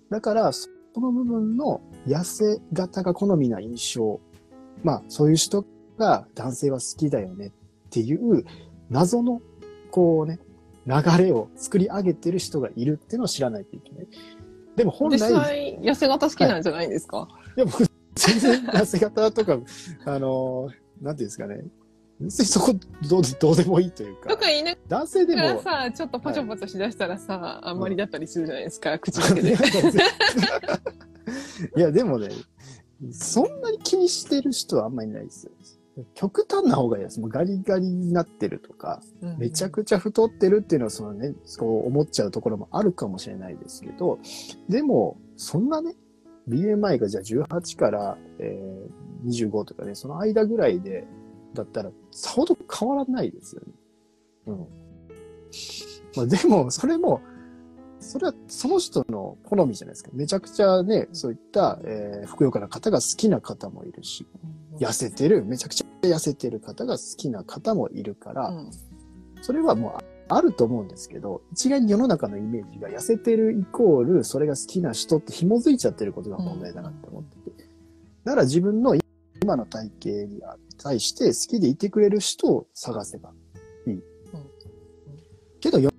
[0.09, 4.19] だから、その部分の痩せ型が好みな印象。
[4.83, 5.65] まあ、そういう人
[5.97, 7.51] が男性は好きだよねっ
[7.89, 8.45] ていう
[8.89, 9.41] 謎の、
[9.91, 10.39] こうね、
[10.87, 14.07] 流れを作り上げてる人がいるっていうのを知らないといけない。
[14.75, 17.85] でも本来実、際、痩せ型好きなんじゃないんですか、いや、僕、
[18.15, 19.59] 全然痩せ型とか、
[20.05, 20.69] あの、
[21.01, 21.63] なんていうんですかね。
[22.19, 22.73] 別にそこ
[23.07, 29.55] どうで、どうでもいいというかとか、言いな男性でも、がらさ、ちょっとパチョパチョしだしたらさ、あんまりだったりするじゃないですか、口だけで。
[31.77, 32.29] いや、でもね、
[33.11, 35.51] そんなに気にしてる人はあんまりいないですよ。
[36.13, 37.19] 極端な方がいいです。
[37.19, 39.01] もうガリガリになってるとか、
[39.37, 44.19] めちゃくちゃ太ってるっていうのは、そのね、そう思っちゃうところもあるかもしれないですけど、
[44.67, 45.95] でも、そんなね、
[46.49, 51.05] BMI がじゃあ18から、えー、25とかね、その間ぐらいで、
[51.53, 53.73] だったら、さほど変わらないですよね。
[54.47, 54.57] うん。
[56.15, 57.21] まあでも、それも、
[57.99, 60.09] それはその人の好みじゃないですか。
[60.13, 64.25] めちゃくちゃね、そういった、えー、ふくよかな方が好きな方もいるし、
[64.79, 68.71] 痩せてる、めちゃくちゃ痩せてる方が好きな方もいるから、うん
[69.41, 77.69] それはもうああると思うんですけど、一概に世の中のイメージが痩せてるイコール、それが好きな人って紐づいちゃってることが問題だなって思ってて。
[78.23, 78.95] だから自分の
[79.41, 80.41] 今の体型に
[80.77, 83.33] 対して好きでいてくれる人を探せば
[83.87, 84.03] いい。
[85.59, 85.91] けど世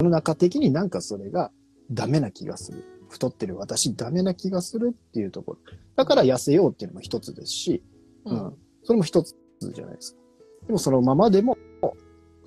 [0.00, 1.50] の中的になんかそれが
[1.90, 2.84] ダメな気がする。
[3.08, 5.58] 太ってる私ダメな気がするっていうところ。
[5.96, 7.82] だから痩せようっていうのも一つですし、
[8.24, 8.54] ううんん。
[8.84, 10.20] それも一つじゃないですか。
[10.66, 11.58] でもそのままでも、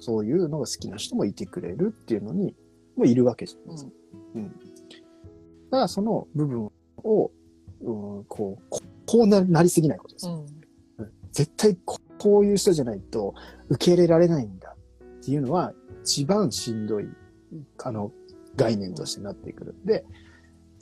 [0.04, 2.54] そういうのが好きな人もいてくれるっていうのに、
[2.98, 3.92] もういるわけじゃないですか。
[4.36, 4.50] うん。
[4.50, 4.54] だ
[5.72, 7.32] からその部分を、
[7.82, 10.34] うん、こう、ここうななりすぎないことですよ。
[10.34, 10.54] うんうん
[11.32, 13.34] 絶対ここういう人じゃないと
[13.70, 17.08] 受け入れられないんだっていうのは一番しんどい、
[17.84, 18.12] あの、
[18.56, 20.06] 概念としてなってくるんで、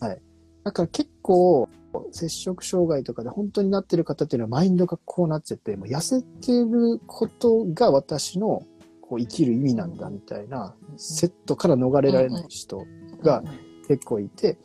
[0.01, 0.21] はい。
[0.65, 1.69] だから結構、
[2.11, 8.63] 摂食障害とかで本当になってる方っていうのはマインドがこうなっちゃって、もう痩せてることが私の
[9.11, 12.87] こう生きる意味なんだみたいなセットから逃れられない人
[13.21, 13.43] が
[13.89, 14.57] 結構いて、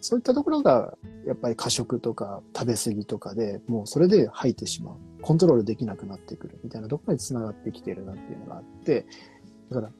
[0.00, 4.94] そういったところがやっぱり過食とか食べ過ぎとかでもうそれで吐いてしまう。
[5.20, 9.04] コントロールできなくなってくるみたいなところに繋がってきてるなっていうのがあって、
[9.68, 9.92] だから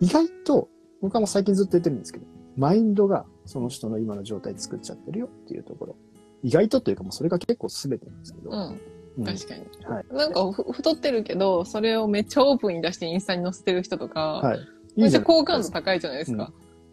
[0.00, 0.70] 意外と
[1.02, 2.24] 僕はもう最近ずっと言ってるんですけど、
[2.56, 5.96] マインドがその人の今の状態作っちゃってるよっていうところ。
[6.42, 8.50] 意外とというかもうそれが結構全てなんですけど。
[8.50, 8.80] うんうん
[9.24, 9.60] 確かに。
[9.84, 10.04] はい。
[10.10, 14.60] なんかふ太ってるけど、それをめっちゃオープンに出してインスタに載せてる人とか、はい。
[14.96, 16.52] めっちゃ好感度高いじゃないですか。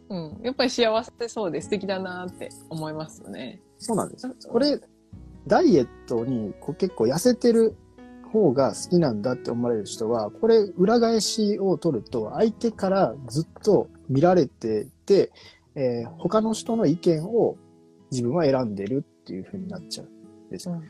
[0.10, 0.40] うん。
[0.44, 3.62] やっぱり幸せそうで素敵だなって思いますよね。
[3.78, 4.28] そうなんです。
[4.48, 4.80] これ、
[5.48, 7.76] ダイエットにこう結構痩せてる
[8.32, 15.32] 方が好きなんだって思われる人は、これ裏返しを取ると、相手からずっと見られてて、
[15.76, 17.58] えー他の人の意見を
[18.12, 20.82] 自分は選んでるっていう風になっちゃうんですよ。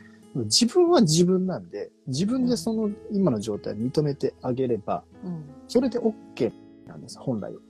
[0.44, 5.44] 自分は自分なんで、自分でその今の状態を認めてあげれば、うん。
[5.68, 6.52] それで OK
[6.86, 7.60] なんです、本来は。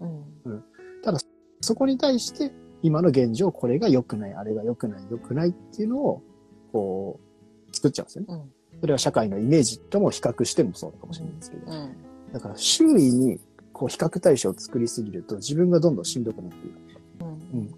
[0.45, 0.65] うん。
[1.61, 2.53] そこに対して、
[2.83, 6.23] 今の現状、これが良くない、あれが良くない、良くないっていうのを、
[6.73, 7.19] こ
[7.73, 8.27] う、作っちゃうんですよね。
[8.29, 8.81] うん。
[8.81, 11.73] それは社会のイメージとも比較してもそうかもしれないですけど。
[11.73, 11.97] うん。
[12.33, 13.41] だから、周囲に、
[13.73, 16.75] こう、比較対象を作りすぎると、自分がどんどんしんどくなっていく。
[17.55, 17.71] うん。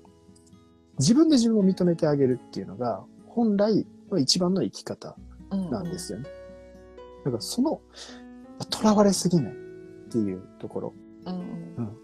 [0.99, 5.17] 自分で自分を認めてあげるっていうのが、本来の一番の生き方
[5.51, 5.71] うん。
[5.71, 6.25] なんですよね。
[7.25, 7.81] だから、その、
[8.71, 9.57] 囚われすぎないっ
[10.11, 10.95] ていうところ。
[11.27, 11.97] うん。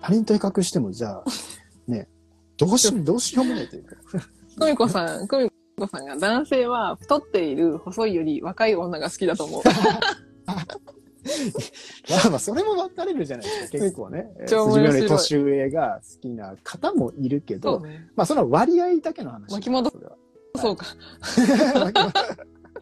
[0.00, 1.24] 他人と比較しても、じゃあ、
[1.88, 2.08] ね、
[2.56, 3.96] どうし、どうしようもないというか。
[4.58, 9.62] 久美子さん、久美子さんが男性は太っている細いより若い女が好きだと思う。
[12.08, 14.30] まあまあ、それも分かれるじゃないですか、結構ね。
[14.42, 18.08] 自分より年上が好きな方もいるけど、ね。
[18.14, 19.50] まあその割合だけの話。
[19.52, 20.16] 巻き戻それは
[20.58, 20.86] そうか。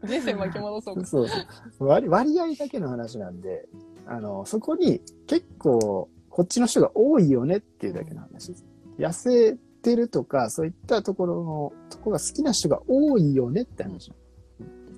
[0.04, 1.06] 人生巻き戻そうか。
[1.06, 1.34] そうそ
[1.80, 2.08] う割。
[2.08, 3.66] 割合だけの話なんで、
[4.06, 8.64] あの、そこに結構、こっちの人が多いよねっていうだけの話です。
[8.98, 14.12] 痩せてるとか、そういったところの、とこが好きな人が多いよねって話。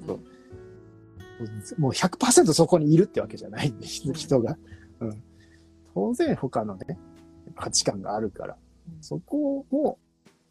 [0.07, 0.21] そう
[1.79, 4.57] もう100%そこにいるってわけじゃないんで、人人が。
[5.01, 5.23] うん。
[5.95, 6.99] 当然他のね、
[7.55, 8.57] 価値観があるから、
[9.01, 9.99] そこを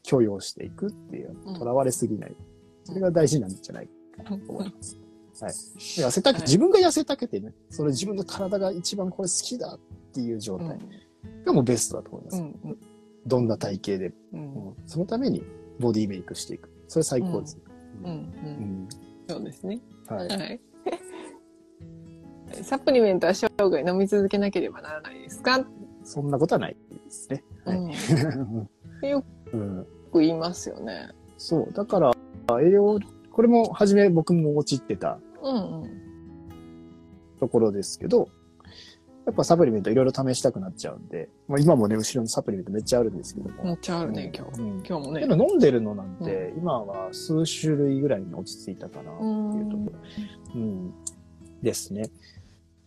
[0.06, 2.36] 許容していくっていううん、囚われすぎない。
[2.84, 4.98] それが大事なんじゃないかと思います。
[5.42, 5.52] はい。
[5.52, 9.80] 痩せたけ、はい自分が痩せたけてね、それ自分の体が一番これ好きだっ
[10.14, 10.78] ていう状態
[11.46, 12.38] がもうベストだと思います。
[12.38, 12.78] うんうん
[13.28, 14.76] どんな体型でうんも。
[14.86, 15.44] そのために
[15.80, 16.70] ボディメイクしていく。
[16.88, 17.58] それ最高です。
[18.04, 18.20] うんううん
[18.84, 18.88] ん。
[19.28, 19.82] そうですね。
[20.08, 20.28] はい。
[20.28, 20.62] はい。
[22.62, 25.66] サプリメントは生涯飲み続けなければならないですか、
[26.04, 27.44] そんなことはないですね。
[27.66, 27.80] はい。
[29.60, 31.10] うんく言いますよね。
[31.38, 31.74] そう。
[31.74, 32.14] だから、
[32.62, 33.00] 栄養、
[33.32, 35.92] これも初め僕も陥ってたうんうん。
[37.40, 38.30] ところですけど、
[39.26, 43.64] やっぱサプリメントいろいろ試したくなっちゃうんで、まあ、今もね、後ろにサプリメントめっちゃあるんですけども。
[43.64, 44.62] めっちゃあるね、今日。
[44.62, 45.28] うん今日もねけ。
[45.28, 49.24] ど飲んでるのなんて、今は数種類ぐらいに落ち着いたかなって
[49.58, 50.00] いうところ、
[50.56, 50.94] うん、
[51.62, 52.04] ですね。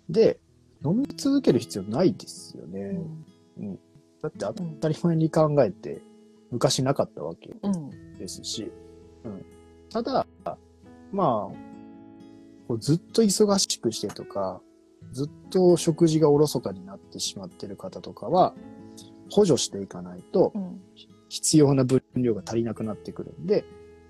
[0.08, 0.38] で、
[0.84, 3.00] 飲み続ける必要ないですよね。
[4.22, 6.00] だって当たり前に考えて、
[6.50, 8.18] 昔なかったわけうん。
[8.18, 8.72] ですし、
[9.24, 9.44] うん、
[9.90, 10.26] ただ、
[11.12, 11.54] まあ、
[12.66, 14.60] こうずっと忙しくしてとか、
[15.12, 18.54] ずっと食事がおろそかになってしまってる方とかは、
[19.30, 20.80] 補助していかないとうん。
[21.28, 23.64] 必要な分量が足りなくなってくるんで、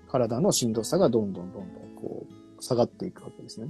[0.07, 2.25] 体のしんどさがどんどんどんどんこ
[2.57, 3.67] う下がっていくわけですね。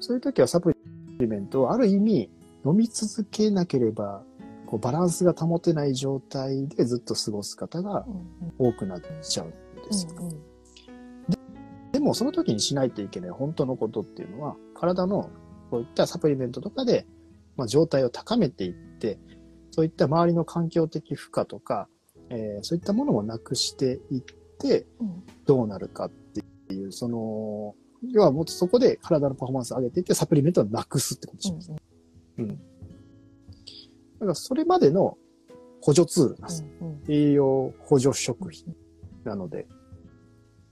[0.00, 0.74] そういう時はサプ
[1.18, 2.30] リメントをある意味
[2.64, 4.22] 飲み続けなければ、
[4.68, 8.04] こうバランスが保てない状態でずっと過ごす方が
[8.58, 10.12] 多くなっちゃうんですよ。
[11.90, 15.30] でもその時にしないといけない本当のことっていうのは、体の
[15.70, 17.06] こういったサプリメントとかで、
[17.56, 19.18] まあ、状態を高めていって、
[19.70, 21.88] そういった周りの環境的負荷とか、
[22.28, 24.20] えーそういったものをなくしていっ
[24.58, 27.74] て、うんどうなるかっていう、その、
[28.12, 31.72] 要はもっとそこで体のパフォーマンスを上げていって、サプリメントをなくすってことします。
[32.36, 32.60] うん。
[34.20, 35.16] だからそれまでの
[35.80, 36.64] 補助ツールなんです。
[37.08, 38.74] 栄養補助食品
[39.24, 39.66] なので、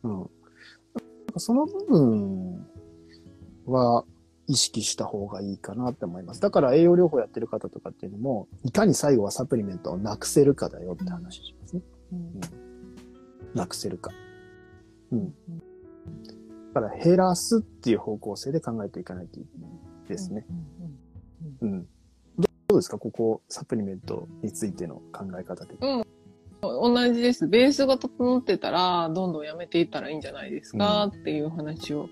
[0.02, 0.30] うん。
[1.36, 2.66] その部分
[3.66, 4.04] は
[4.48, 6.40] 意識した方がいいかなって思います。
[6.40, 11.82] だから栄養療法やってる方とかっていうのも、いかに最後はサプリメントをなくせるかだよって話しますね。
[13.54, 14.12] なくせるか。
[15.12, 15.34] うん。
[16.74, 19.70] だから減らすっていう方向性で考えていかないといけない
[20.08, 20.46] ですね。
[21.62, 21.88] うん。
[22.76, 22.98] うですか？
[22.98, 26.04] ここ、サプリメントについての考え方的に。
[26.62, 27.46] 同じです。
[27.46, 32.08] ベースが整ってたら、どんどんやめていったらいいんじゃないですか、っていう話を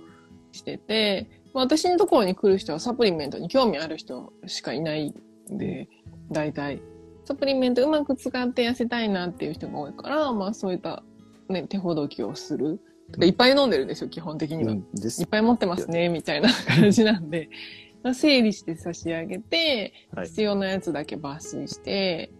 [0.53, 5.15] してて、まあ私のところに来る人はサプリメントに興味ある人しかいない
[5.51, 5.89] んで、
[6.31, 6.83] 大体。
[7.25, 11.03] サプリメントうまく使って痩せたいなっていう人が多いから、まあそういった、
[11.49, 12.81] ね、手ほどきをする。
[13.23, 14.73] いっぱい飲んでるんですよ、基本的には。
[14.73, 22.33] うん、いっぱい持ってますね、みたいな感じなんで、まあ整理して差し上げて、はい必要なやつだけ抜粋して、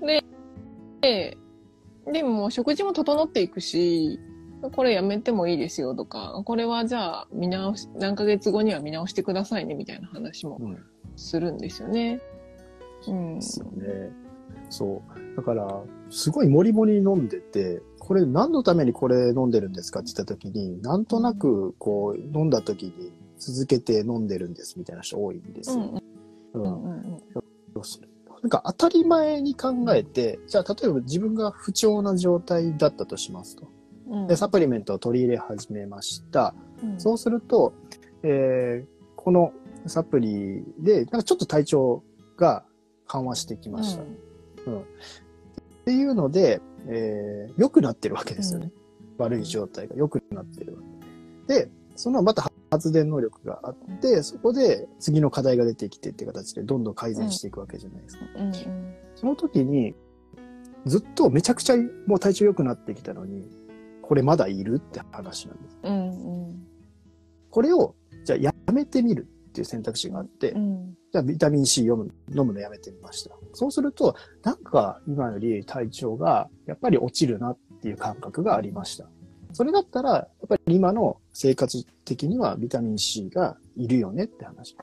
[0.00, 0.24] で、
[1.00, 1.38] で、
[2.12, 4.18] でも食事も整っていくし、
[4.72, 10.78] これやめてもいいですよとか、これはじゃあ見直し、何ヶ月後には見直してくださいねみたいな話もうん。
[11.16, 12.20] するんですよね。
[13.06, 13.42] うんで。
[13.42, 14.10] すよね。
[14.70, 15.36] そう。
[15.36, 26.02] だから、すごいもりもり飲んでて、これ何のためにこれ飲んでるんですかって言った時に、なんとなくこう飲んだ時に続けて飲んでるんですみたいな人多いんですよ。
[26.54, 27.22] うんうんうんうん
[28.42, 33.68] なんか当たり前に考えて、じゃあ例えば自分が不調な状態だったとしますと。
[34.08, 36.54] うんで、サプリメントを取り入れ始めました。
[36.82, 37.72] うんそうすると、
[38.22, 39.52] えーこの
[39.86, 42.02] サプリで、なんかちょっと体調
[42.36, 42.64] が
[43.06, 44.02] 緩和してきました。
[44.02, 44.06] っ
[45.84, 48.70] ていうので、えー良くなってるわけですよね。
[49.18, 50.82] 悪い状態が良くなってるわ
[51.48, 51.54] け。
[51.54, 58.24] で、そのまた発電能力があって、そこで次の課題が出てきてっていう形でどんどん改善していくわけじゃないですか。
[58.36, 58.52] うんうん
[59.14, 59.94] その時に、
[60.86, 63.48] ずっとめちゃくちゃもう体調良くなってきたのに、
[64.00, 65.78] これまだいるって話なんです。
[65.82, 66.66] うんうん
[67.50, 73.30] これを、じゃあやめてみるっていう選択肢があって、うんじゃあビタミン C 読む飲むのやめてみました。
[73.54, 74.14] そうすると、
[74.44, 79.08] なんか今より体調がやっぱり落ちるなっっていう感覚がありました。
[79.58, 84.76] それだったら、やっぱり今の生活的にはビタミン C がいるよねって話。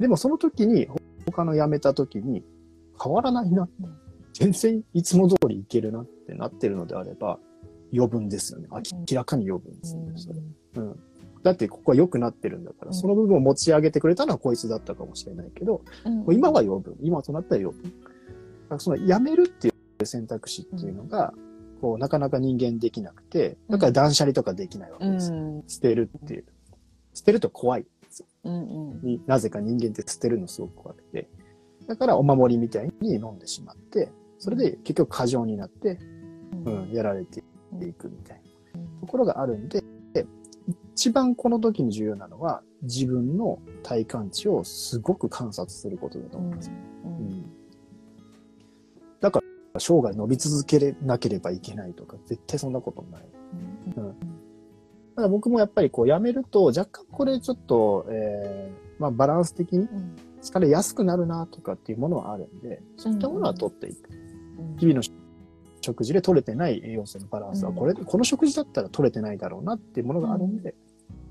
[0.00, 0.88] でもその時に、
[1.26, 2.42] 他の辞めた時に
[2.98, 3.68] 変わらないな。
[4.32, 7.38] 全然いつも通りいけるなってなってるのであれば、
[7.92, 8.68] 余分ですよね。
[8.72, 10.40] 明らかに余分ですよね、それ。
[10.76, 10.98] うん。
[11.42, 16.96] だってここは良くなってるんだから、その部分を持ち上げてくれたのはこいつだったかもしれないけど、もう今は余分。
[17.02, 17.82] 今となったら余分。
[17.82, 18.00] だか
[18.70, 19.70] らその辞めるってい
[20.00, 21.34] う選択肢っていうのが、
[21.84, 25.30] こう、なかなか人間できなくて、だから断捨離とかできないわけです。
[25.66, 26.44] 捨てるっていう。
[27.12, 28.26] 捨てると怖いんですよ。
[29.02, 31.28] になぜか人間って捨てるのすごく怖くて。
[31.86, 35.98] だからお守りみたいに飲んでしまって、それで結局過剰になって、
[36.64, 38.40] うん、やられていくみたい
[38.72, 39.84] なところがあるんで、
[40.94, 46.70] 一番この時に重要なのは自分の体感値をすごく観察することだと思います。
[47.04, 47.44] うん
[49.20, 53.22] だから生涯伸び続けなければいけないとか絶対そんなことない。
[53.96, 54.14] うん
[55.16, 59.88] ただ僕もやっぱりこうやめると若干これちょっと、えーまあ、バランス的に
[60.42, 64.10] 疲れやすくなるなとかっていうものはあるんで、そういったものは取っていく。
[64.78, 65.02] 日々の
[65.80, 70.74] 食事で取れてない栄養素のバランスは、これ、この食事だったら取れてないだろうなっていうものがあるんで、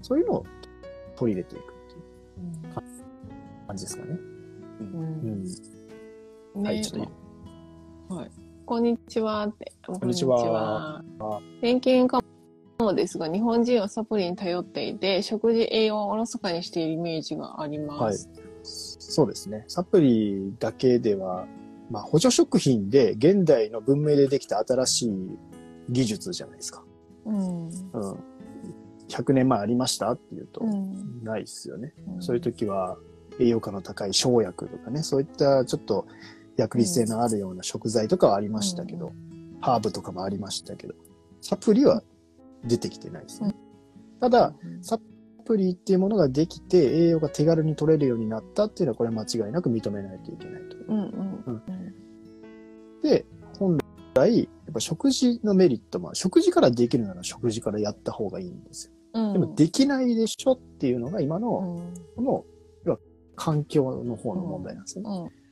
[0.02, 0.46] そういうのを
[1.16, 1.76] 取り入れていくっ
[2.64, 2.74] ていう
[3.68, 4.18] 感じですかね。
[4.80, 5.46] うん。
[6.56, 6.64] うん。
[6.64, 7.12] はい、ちょっと
[8.10, 8.32] はい。
[8.66, 9.72] こんにちはって。
[9.86, 11.02] こんにちは。
[11.62, 12.20] 偏見か
[12.80, 18.28] もですが、日本人はサプリに頼っていて、食事栄養をおろそかにしているイメージがあります。
[18.28, 18.38] はい。
[18.64, 19.64] そうですね。
[19.68, 21.48] サプリだけでは、
[21.90, 25.38] まあ、補助食品で現代の文明でできた新しい
[25.90, 26.84] 技術じゃないですか。
[27.26, 27.68] うん。
[27.68, 27.72] うん。
[29.08, 31.24] 100年前ありましたっていうと、うん。
[31.24, 31.94] ないですよね。
[32.16, 32.98] うんそういう時は
[33.40, 36.06] 栄養価の高い生薬とかね、そういったちょっと
[36.58, 39.12] 薬理性のあるような食材とかはありましたけど、
[39.62, 40.94] ハーブとかもありましたけど、
[41.42, 42.04] サプリは
[42.64, 43.56] 出てきてないですね。
[44.20, 45.00] ただ、サ
[45.46, 50.78] プリっていうものができて栄養が手軽に取れるようになったっていうのはこれは間違いなく認めないといけないと。
[50.88, 51.64] うんうん
[53.04, 53.26] で、
[53.60, 53.78] 本
[54.14, 58.94] 来、やっぱ食事のメリットも、食事からできるなら食事からやった方がいいんですよ。
[59.14, 59.34] うん。
[59.34, 62.46] でもできないでしょっていうのが今の、うんこ
[62.88, 62.98] の、
[63.36, 65.04] 環境の方の問題なんですね。
[65.06, 65.43] うん。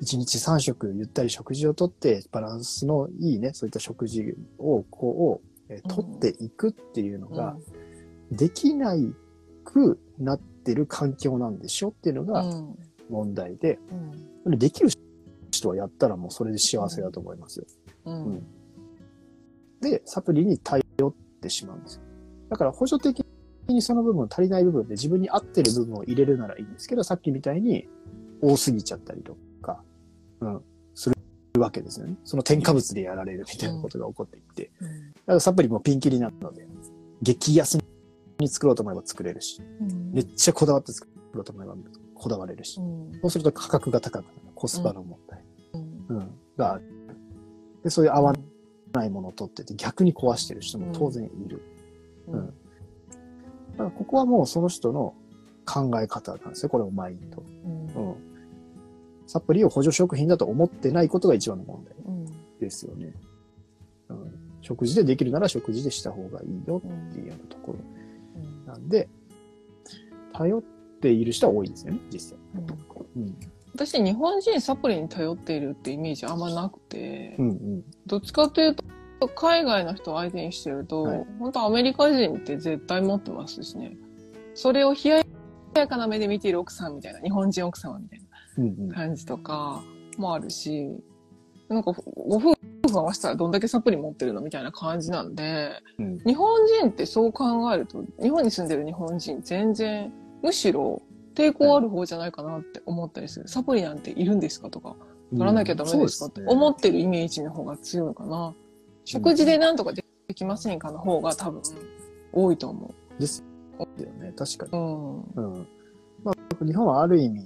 [0.00, 7.56] 一日三食ゆったり食事をとって、バランスのいいね、そういった食事を、こう、えー取っていくっていうのが、
[8.30, 9.12] できない
[9.64, 12.78] くなってる環境なんでしょっていうのがうん。
[13.10, 13.78] 問題で、
[14.44, 14.58] うん。
[14.58, 14.90] できる
[15.50, 17.66] 人はやったらもうそれで幸せだと思いますよ。
[18.04, 18.42] うん。
[19.80, 22.02] で、サプリに頼ってしまうんですよ。
[22.50, 23.24] だから補助的
[23.68, 27.88] にその部分足りない部分で自分に合ってる部分を入れるならいいんですけど、さっきみたいに
[28.40, 29.38] 多すぎちゃったりとか、
[30.40, 30.62] うん、
[30.94, 31.16] する
[31.60, 32.16] わけですよね。
[32.24, 34.70] その添加物でやられるみたいなことが起こっていって。
[34.80, 36.66] だからサプリもピンキリなので、
[37.22, 37.78] 激安
[38.38, 41.74] に作ろうと思えば作れるし、うんめっちゃこだわって作ろうと思えば
[42.14, 44.36] こだわれるしう、んそうすると価格が高くなる。
[44.54, 45.40] コスパの問題、
[45.74, 46.84] うんうん、がある。
[47.84, 48.32] で、そういう合わ
[48.92, 51.62] ないものを取ってて逆に壊してる人も当然いる。
[52.28, 52.54] うん
[53.72, 55.14] だからここはもうその人の
[55.64, 56.68] 考え方なんですよ。
[56.68, 57.42] これをマインド。
[57.64, 58.27] うんうん。
[59.28, 63.12] サプリを補助食品だと思ってないことが一番の問題うんですよね。
[64.08, 64.34] うん。
[64.62, 67.78] 食事でできるなら食事でした方がいいよっていうようなところ
[68.72, 69.06] なんで、
[70.32, 70.62] 頼っ
[71.00, 72.38] ている人は多いですよね、実際。
[73.16, 73.36] うん。
[73.74, 77.84] 私、日本人サプリに頼っているってイメージあんまなくて、うんうん。
[78.06, 78.74] どっちかという
[79.20, 83.96] と、海外の人を相手にしてると、はい本当アメリカ人って絶対持ってますしね。
[84.54, 85.22] それを冷や
[85.74, 88.27] やかな目で見ている奥さんみたいな、日本人奥様みたいうんうんな。
[88.92, 89.82] 感じとか
[90.16, 90.90] もあるし、
[91.68, 92.56] なんかご夫婦
[92.92, 101.02] 合わせたらどんだけサプリ持ってるのみたいな感じなんで、うん日本人ってそう考えると、日本に住んでる日本人全然、むしろ
[101.34, 103.48] 抵抗ある方じゃないかなって思ったりする。
[103.48, 104.96] サプリなんているんですかとか、
[105.30, 108.54] 取らなきゃダメですかって思ってるイメージの方が強いかな。
[109.04, 110.04] 食事でなんとかで
[110.34, 111.62] きませんかの方が多分
[112.32, 113.44] 多いと思です
[113.78, 113.86] よ
[114.20, 114.72] ね、確かに。
[114.72, 114.76] う。
[114.76, 115.52] うん。
[115.54, 115.68] うん。
[116.24, 117.44] まあ、日本はある意味、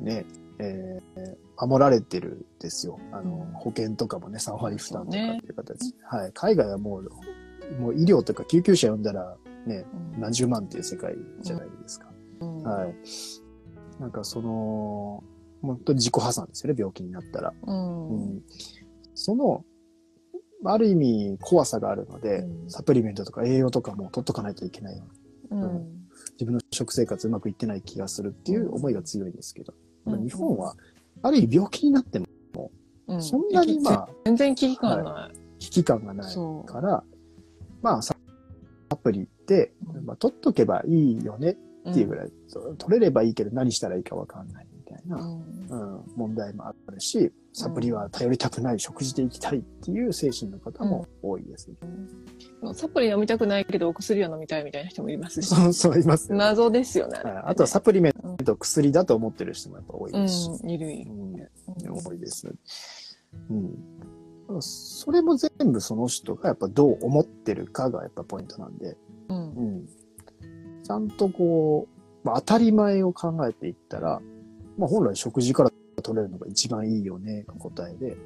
[0.00, 0.24] ね、
[0.60, 2.98] えー、守られてるんですよ。
[3.12, 5.94] あの、うん保険とかもね、3割負担とかっていう形。
[6.04, 6.32] はい。
[6.32, 9.36] 海外はもう、もう医療とか救急車呼んだら、
[9.66, 9.84] ね、
[10.16, 12.08] 何十万っていう世界じゃないですか。
[12.40, 12.94] うんはい。
[14.00, 15.24] なんかその、
[15.60, 17.52] 本当に自己破産ですよね、病気になったら。
[17.66, 18.08] うん。
[18.10, 18.42] うん
[19.14, 19.64] その、
[20.64, 25.04] ある意味怖さがあるので、うんサプリメントとか栄養とかも取っとかないといけないよ
[25.50, 25.98] うなうん。
[26.32, 29.74] 自分の食生活うまくいってない気がするっていう思いが強いんですけど、
[30.06, 30.74] 日本は、
[31.22, 32.26] ある意味病気になっても、
[33.08, 33.22] うん。
[33.22, 35.38] そんなにまあ、全然危機感ない。
[35.58, 37.02] 危機感がないそから、
[37.82, 38.16] まあ、サ
[39.02, 40.06] プリって、うん。
[40.06, 41.90] まあ、取っとけばいいよねう。
[41.90, 42.32] っていうぐらい、
[42.78, 44.66] 取れればいいけど何したらいいかわかんない
[44.98, 51.70] いな、うんうん、問題もあるし、サプリは頼りたくない、食事で行きたいっていう精神の方も多いです。
[52.74, 55.48] サプリ飲みたくないけどお薬は飲みたいみたいな人もいますし。
[55.54, 57.18] そう、そういますよね、謎ですよね。
[57.18, 61.12] はいあとはサプリメント、薬だと思ってる人もやっぱ多いですし、うん、いるいる。
[61.12, 61.28] うん
[62.04, 62.48] 多いです。
[63.50, 64.60] うん。
[64.60, 68.96] それも全部その人がやっぱどう思ってるかがやっぱポイントなんで、
[69.28, 69.88] うんうん。
[70.82, 71.86] ちゃんとこ
[72.24, 74.22] う、まあ、当たり前を考えていったら、
[74.78, 75.70] まあ本来食事から
[76.02, 78.16] 取れるのが一番いいよねが答えで、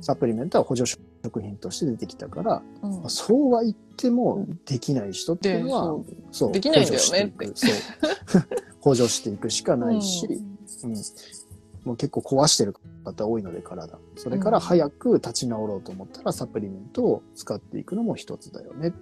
[0.00, 6.04] サプリメントは補助食品として出てきたから、うんまあそうは言ってもできない人っていで、うのは、そう。
[6.32, 8.42] そうできないんだよね補助していくそう。
[8.80, 10.26] 補助していくしかないし、
[10.84, 10.94] うん、
[11.84, 13.98] もう結構壊してる方多いので体。
[14.16, 18.92] それから早く立ち直ろうと思ったらサプリメントを使っていくのも一つだよね。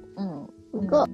[0.72, 0.86] うん。
[0.86, 1.07] が、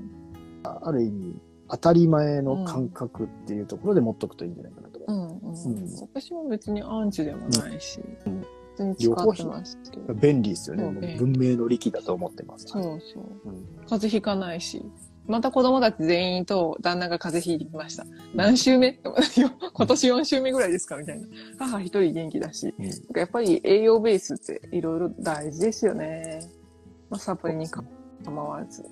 [0.64, 1.36] ある意味
[1.68, 5.38] 当たり前の感覚っていうところで持っとくといいんじゃないかなとう思ん。
[5.38, 5.54] うん。
[5.54, 10.14] うん私も別にアンチでもないし、うん普通に使ってますけどう。。
[10.14, 11.16] 便利ですよね。
[11.18, 12.66] 文明の利器だと思ってます。
[12.68, 13.22] そうそう。
[13.44, 14.82] うん風邪ひかないし。
[15.26, 18.04] また子供たち全員と旦那が風邪ひいてきました。
[18.34, 21.26] 何週目今年4週目ぐらいですかみたいな。
[21.58, 22.74] 母一人元気だし。
[22.78, 22.86] うん
[23.16, 26.40] やっぱり栄養ベースっていろいろ大事ですよね。
[27.10, 27.84] まあ、サプリにか
[28.24, 28.84] 構わず。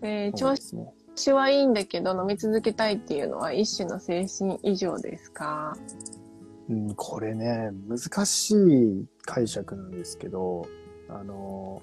[0.00, 5.76] で、調そうですね子はいいんだけど飲み続けたいっていうのは一種の精神異常ですか？
[6.68, 10.66] うん、これね、難しい解釈なんですけど、
[11.08, 11.80] あの、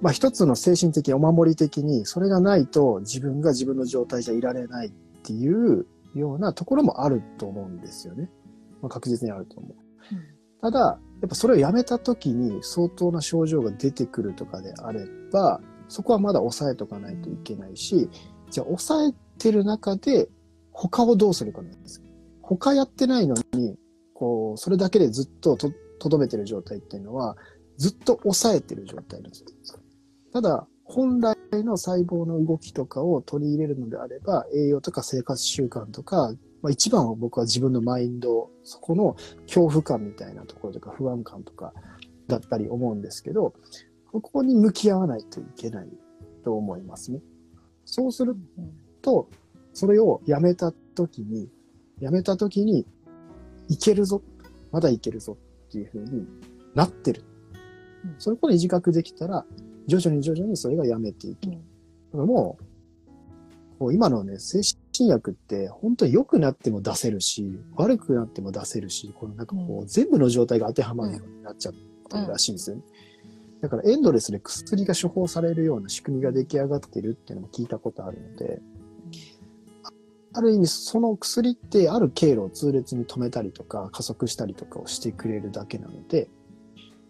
[0.00, 4.90] まあ、一つの精神的、お守り的に、それがないと自分が自分の状態じゃいられないっ
[5.22, 8.30] ていうようなところもあると思うんですよね。
[8.80, 9.74] まあ、確実にあると思う。
[10.62, 18.08] ただ、やっぱそれをやめた時に相当な症状が出てくるとかであれば、そこはまだ抑えとかないといけないし、
[18.50, 20.28] じゃあ抑えてる中で
[20.72, 22.02] 他をどうするかなんです。
[22.42, 23.76] 他やってないのに、
[24.12, 27.36] こう、それだけでずっとと、とどめてる状態っていうのは、
[27.78, 29.44] ずっと抑えてる状態なんです。
[30.32, 41.72] ただ、本来の細胞の動きとかを取り入れるのであれば、栄養とか生活習慣とか、まあ、一番は僕は自分のマインド、そこの恐怖感みたいなところとか不安感とか
[42.26, 43.54] だったり思うんですけど、
[44.20, 45.88] ここに向き合わないといけない
[46.44, 47.20] と思いますね。
[47.84, 48.36] そうする
[49.02, 49.28] と、
[49.72, 51.50] それをやめた時に、
[52.00, 52.86] やめた時に、
[53.68, 54.22] いけるぞ、
[54.70, 55.36] まだいけるぞ
[55.68, 56.26] っていうふうに
[56.74, 57.24] なってる。
[58.04, 59.44] うんそういうことに自覚できたら、
[59.86, 61.58] 徐々に徐々にそれがやめていける。
[62.12, 64.60] もう、こう今のね、精
[64.96, 71.80] 神薬って本当に良くなっても出せるし、悪くなっても出せるし、このなんかこう、うん全部の状態が当てはまるようになっちゃって
[72.18, 72.82] るらしいんですよね。
[73.64, 78.60] だからエンドレスで薬が処方されるような仕組みが出来上がってるっていうのも聞いたことあるので、
[80.34, 86.28] ある意味その薬ってある経路を痛烈に止めたりとか加速したりとかをしてくれるだけなので、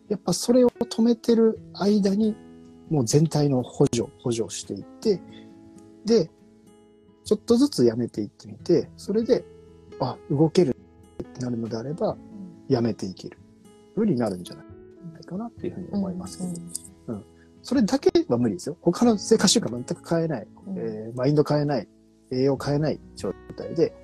[0.09, 2.37] やっぱそれを止めてる間に
[2.89, 5.21] もう全体の補助、補助していって、
[6.05, 6.31] で、
[7.25, 9.45] ちょっとずつやめていってみて、それで、
[9.99, 10.77] あ、動ける
[11.21, 12.17] ってなるのであれば、
[12.69, 13.39] やめていける。
[13.97, 14.74] ふうになるんじゃない
[15.25, 16.45] かなっていうふうに思いますけ
[17.13, 17.23] ど、
[17.63, 18.77] それだけは無理ですよ。
[18.83, 21.89] 他の生活習慣全く変えない、うんえーマインド変えない、
[22.31, 23.95] 栄養変えない状態で、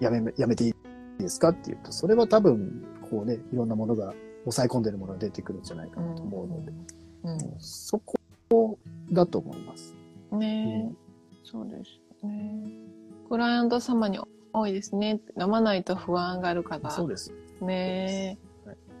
[0.00, 0.74] やめ、やめていい
[1.18, 4.12] ですかっていうと、それは多分、こうね、いろんなものが、
[4.44, 6.72] 抑え込んでるものが出てくるんじゃないかなと思うので、
[7.24, 8.16] うんそこ
[9.12, 9.94] だと思います。
[10.32, 10.94] うんねえ、
[11.44, 12.62] そうですね。
[13.28, 14.20] クライアント様に
[14.52, 15.20] 多いですね。
[15.40, 16.90] 飲まないと不安がある方。
[16.90, 17.32] そうです。
[17.60, 18.38] ね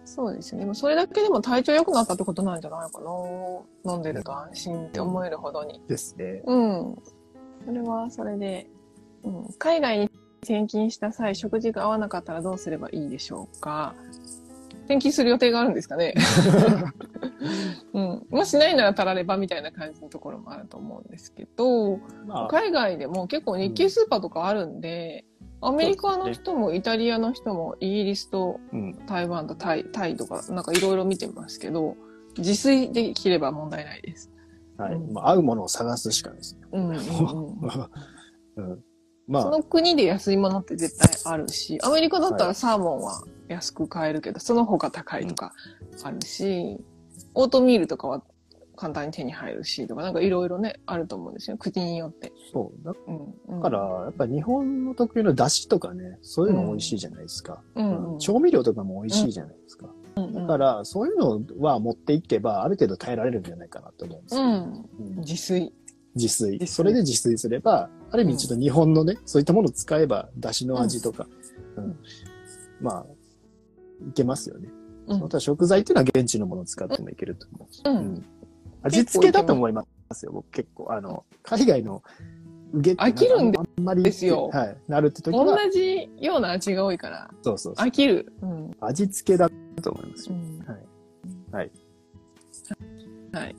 [0.06, 0.74] そうですよね。
[0.74, 3.92] それだけでも体調良くなったってことなんじゃないかな。
[3.92, 5.82] 飲んでると安心って思えるほどに。
[5.88, 6.42] ですね。
[6.46, 6.96] うん。
[7.66, 8.68] それはそれで、
[9.24, 10.10] うん、海外に
[10.42, 13.94] 転勤した際、食事が合わなかったらどうすればいいでしょうか
[14.84, 16.14] 転勤する予定があるんですかね
[17.92, 18.26] うん。
[18.30, 25.24] もしないならたらればみたいな感じのところもあると思うんですけど、まあ、海外でも結構日系スーパーとかあるんで、
[25.60, 29.06] アメリカの人もイタリアの人もイギリスとうん。
[29.06, 31.96] 台湾とタイタイとかなんかいろいろ見てますけど、
[32.36, 34.30] 自炊できれば問題ないです。
[34.76, 34.94] はい。
[34.94, 36.60] うんまあ、合うものを探すしかないですね。
[36.72, 36.90] うん
[38.56, 38.84] うん。
[39.28, 45.52] まあ、その国で安いものって絶対あるし、アメリカだったらサーモンは安く買えるけど、その他高いとか
[46.04, 46.78] あるし、
[47.34, 48.22] オートミールとかは
[48.76, 51.56] 簡単に手に入るし、とかなんかいろいろね、あると思うんですよ。
[51.56, 52.32] 国によって。
[52.52, 52.84] そう。
[52.84, 53.56] だうん。
[53.56, 57.62] うんから、やっぱ日本の特有の出汁とかね、そういうの美味しいじゃないですか。
[57.74, 58.18] うんうん。
[58.18, 59.86] 調味料とかも美味しいじゃないですか。
[59.86, 59.96] うん
[60.32, 64.42] だから、そういうのは持っていけば、ある程度耐えられるんじゃないかなと思うんですよ。
[64.42, 64.48] うん。
[64.48, 65.72] うん自炊。
[66.14, 71.26] 自炊それで自炊すれば、ある意味ちょっと日本のね、そういったものを使えば、出汁の味とか、
[71.76, 71.98] うんうん
[72.80, 73.06] まあ、
[74.08, 74.68] いけますよね。
[74.70, 78.26] うんまた食材っていうのは現地のものを使ってもいけると思ううん
[78.86, 80.92] 味付けだと思いますよ、僕結構。
[80.92, 82.02] あの、海外の
[82.74, 84.76] 揚げって飽きるんであんまりですよはい。
[84.88, 88.32] なるって時同は、じような味が多いから、そうそうそう飽きる。
[88.42, 88.70] うん。
[88.80, 89.48] 味付けだ
[89.82, 90.34] と思いますよ。
[90.34, 90.78] うんはい。
[91.52, 91.70] はい。
[93.32, 93.56] はい。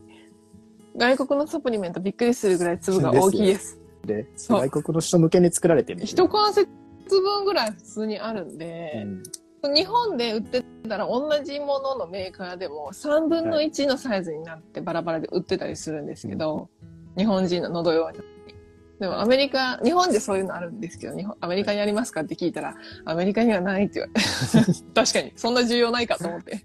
[0.95, 3.79] 外国のサプリメントびっくりするぐらい粒が大きいです。
[4.05, 6.67] で、外国の人向けに作られてる一関節
[7.09, 9.23] 分ぐらい普通にあるんうで、ん
[9.63, 16.69] 日本で売ってたら同じもののメーカーでも3分の1のサイズになってバラバラで売ってたりするんですけど、
[17.17, 18.19] 日本人の喉用に。
[18.99, 24.81] でもアメリカ、日本でそういうのあるんですけど、日本、アメリカにありますかって聞いたら、アメリカにはないって言われて。
[24.95, 26.63] 確かに、そんな重要ないかと思って。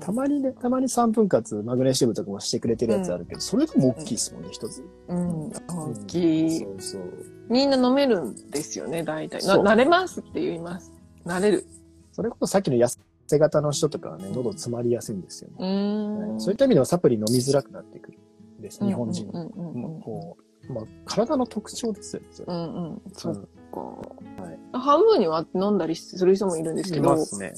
[0.00, 4.84] たまにね、たまに3分割マグネシウムとかもしてくれてるやつあるけど、それでも大きいですもんね、一つ。
[5.08, 6.66] うん、大きいそ。
[6.66, 7.02] うそう。
[7.48, 9.46] みんな飲めるんですよね、大体。
[9.46, 10.93] な慣れますって言います。
[11.24, 11.66] 慣れる。
[12.12, 12.88] それこそさっきの痩
[13.26, 16.36] せ型の人とかはね、喉詰まりやすいんですよね。
[16.36, 16.40] う。
[16.40, 18.18] そういった意味ではサプリ飲みづらくなってくる
[18.58, 19.28] んです、日本人。
[19.32, 20.36] うんうんうんうんこ
[20.68, 23.02] う、まあ、体の特徴ですようんうん。
[23.12, 23.34] そっ
[23.72, 23.80] か。
[23.80, 27.52] はい半分に割って飲んだりする人もいるんですけいど、ますね。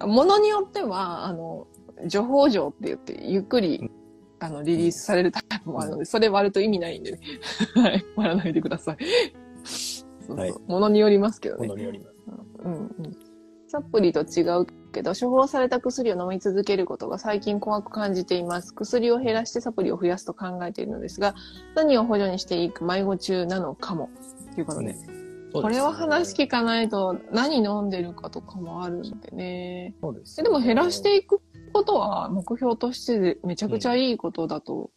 [0.00, 1.66] ものによっては、あの、
[2.06, 3.90] 除法錠って言って、ゆっくり、
[4.40, 7.20] あの、リリースされるタイプもあるので、それ割ると意味ないんでね。
[7.74, 8.04] はい。
[8.16, 8.96] 割らないでください。
[9.64, 10.36] そうそう。
[10.36, 11.78] はいものによりますけどねもの。
[11.78, 12.13] によります。
[12.64, 13.16] うんうん。
[13.68, 18.72] サプリと違うけど、処方された薬を飲み続けることが最近怖く感じています。
[18.72, 21.34] 薬を減らしてサプリを増やすと考えているのですが、
[21.74, 24.10] 何を補助にしていく迷子中なのかも。
[24.54, 24.94] ということで。
[25.52, 29.94] これは話聞かないと何飲んでるかとかもあるんでね。
[30.00, 31.40] そうですででも減らしていく
[31.72, 34.90] ことは目標としてめちゃくちゃいいことだと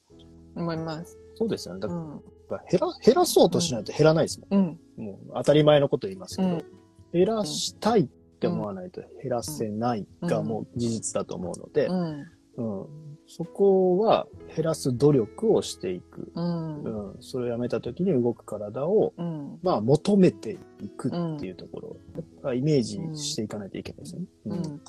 [0.55, 1.17] 思います。
[1.36, 1.82] そうですよね。
[1.82, 2.21] だかうん。
[2.49, 4.59] ら減ら、減らそうとしないと減らないですもうん。
[4.59, 4.80] ん。
[4.97, 6.65] もう当たり前のこと言いますけど、うん
[7.13, 8.07] 減らしたいっ
[8.39, 12.25] て思わないと減らせないがもう事実だと思うので、うん。
[12.57, 16.31] うんそこは減らす努力をしていく。
[16.33, 16.83] うん。
[16.83, 19.59] うん、それをやめた時に動く体を、うん。
[19.61, 21.97] まあ、求めていくっていうとこ
[22.43, 24.27] ろを、イメージしていかないといけないですよね。
[24.45, 24.81] ううんん。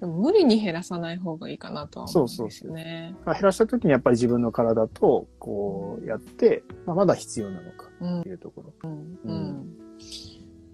[0.00, 3.16] でも無理に減らさない方がいいかなとは思うんですよね。
[3.26, 9.18] まあ減らした時にやっぱり自分の体と、こうやって、まあ、まだ必要なのかうんっていうところうん。
[9.24, 9.79] うん。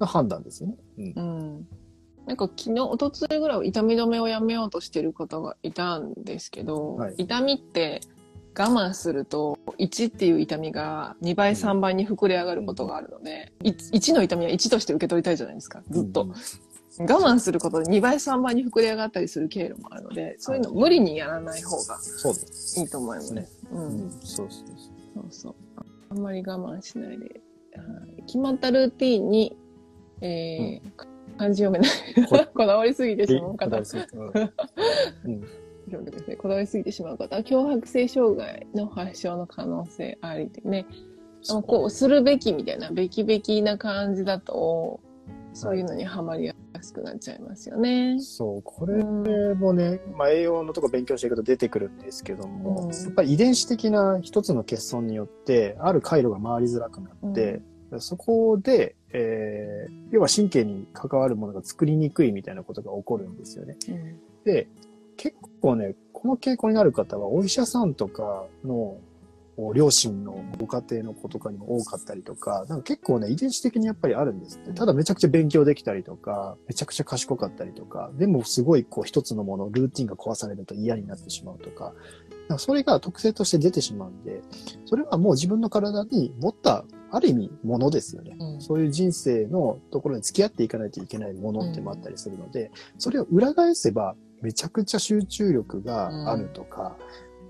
[0.01, 0.77] の判断ですよね。
[0.99, 1.21] うんう
[1.61, 1.69] ん。
[2.27, 8.01] なんか昨日、一昨日ぐらい痛み止めをやめようとしてる方がいたんですけど、はい痛みって
[8.59, 16.23] 我慢すると1っていう痛みが2倍3倍に膨れ上がることがあるので、い1の痛みは1として受け取りたいじゃないですか、ずっと。
[16.23, 16.35] うん
[16.99, 21.99] 我慢することで2倍3倍に膨れ上がったりする経路もあるので、そういうの無理にやらない方が。
[22.79, 23.35] いいと思います。
[23.35, 23.77] ねう。
[23.77, 24.67] うんん、そうそう
[25.15, 25.55] そうそう。
[26.09, 27.43] あんまり我慢しないで。
[27.77, 27.83] は
[28.19, 29.57] い決まったルーティンに、
[30.21, 31.07] えー
[31.39, 32.27] 漢字読めない。
[32.29, 33.57] こ こだわりすぎてしまう。
[33.57, 33.85] 方。
[33.85, 34.07] そう。
[35.25, 35.45] うんうん
[35.89, 36.35] そうですね。
[36.35, 37.43] こだわりすぎてしまう方。
[37.45, 40.85] 強迫性障害の発症の可能性ありでね。
[41.49, 44.99] あのこう、するべきみたいな、べきべきな感じだと、
[45.53, 48.19] そういうのにはまりやすくなっちゃいますよね。
[48.19, 57.63] そう、これもね、まあ、栄養のとこ勉強していくと出てくるんですけども、うんやっぱり遺伝子的な一つの欠損によって、ある回路が回りづらくなって、
[57.99, 63.77] そこで、えー要は神経に関わるものが作りにくいみたいなことが起こるんですよね。
[63.89, 64.69] うんで、
[65.17, 68.97] 結構ね、この傾向になる方は、お医者さんとかの、
[69.59, 74.73] お両親のご家庭の子とかにも多かったりとか、なんか結構ね、遺伝子的にやっぱりあるんですって。
[74.73, 81.95] ただめちゃくちゃ勉強できたりとか、めちゃくちゃ賢かったりとか、でもすごいこう一つのもの、ルーティンが壊されると嫌になってしまうとか、
[82.49, 84.43] かそれが特性として出てしまうんで、
[84.85, 86.85] それはもう自分の体に持った、
[87.17, 88.37] ある意味、ものですよね。
[88.39, 88.61] うん。
[88.61, 96.97] そういう人生のところに付き合っていかないといけないものってもあったりするので、それを裏返せば、めちゃくちゃ集中力があるとか、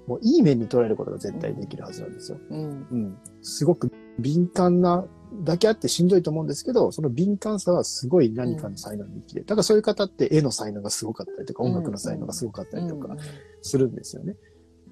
[0.07, 2.39] もういい面に捉えることが絶対できるはずなんですよ。
[2.49, 2.61] うん。
[2.61, 3.19] うん。
[3.43, 3.91] すごく
[4.21, 5.05] 敏感な
[5.45, 13.17] だけあってしんどいと思うんですけど、その敏感さはすごい何かの才能に生きて、だからそういう方って絵の才能がすごかったりとか、音楽の才能がすごかったりとか
[13.63, 14.37] するんですよね。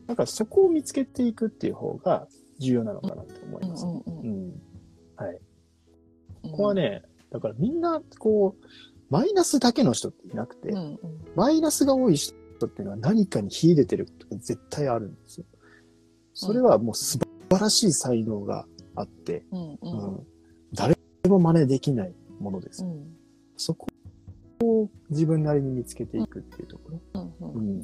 [0.07, 2.27] だからそこを見つけていくっていう方が
[2.59, 3.85] 重要なのかなと思います。
[3.85, 3.95] はい。
[3.97, 4.53] うん
[6.43, 8.65] ここはね、だからみんな、こう、
[9.09, 10.99] マイナスだけの人っていなくて、うんうん
[11.35, 12.35] マイナスが多い人
[12.67, 15.47] っていうのは何かに秀でてることが絶対あるんですよ。
[16.33, 20.27] それはもう素晴らしい才能があって、うんううんん
[20.73, 20.97] 誰
[21.29, 22.85] も真似できないものです。
[22.85, 23.17] うん
[23.57, 23.89] そこ
[25.11, 27.83] 自分なりに見つけていくっていうところ、うん、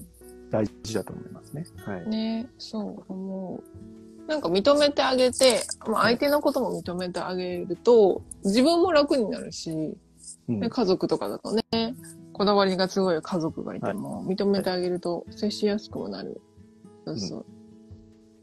[0.50, 1.64] 大事だと思いますね。
[1.84, 2.08] はい。
[2.08, 3.64] ねそう思う。
[4.30, 9.72] なんか認めてあげて、まあ、相手のことも認めてあげると、自分も楽になるし、
[10.48, 11.64] うんね、家族とかだとね、
[12.32, 16.40] こだわりがすごい家族がいても、認めてあげると接しやすくもなる。
[17.04, 17.44] そうそ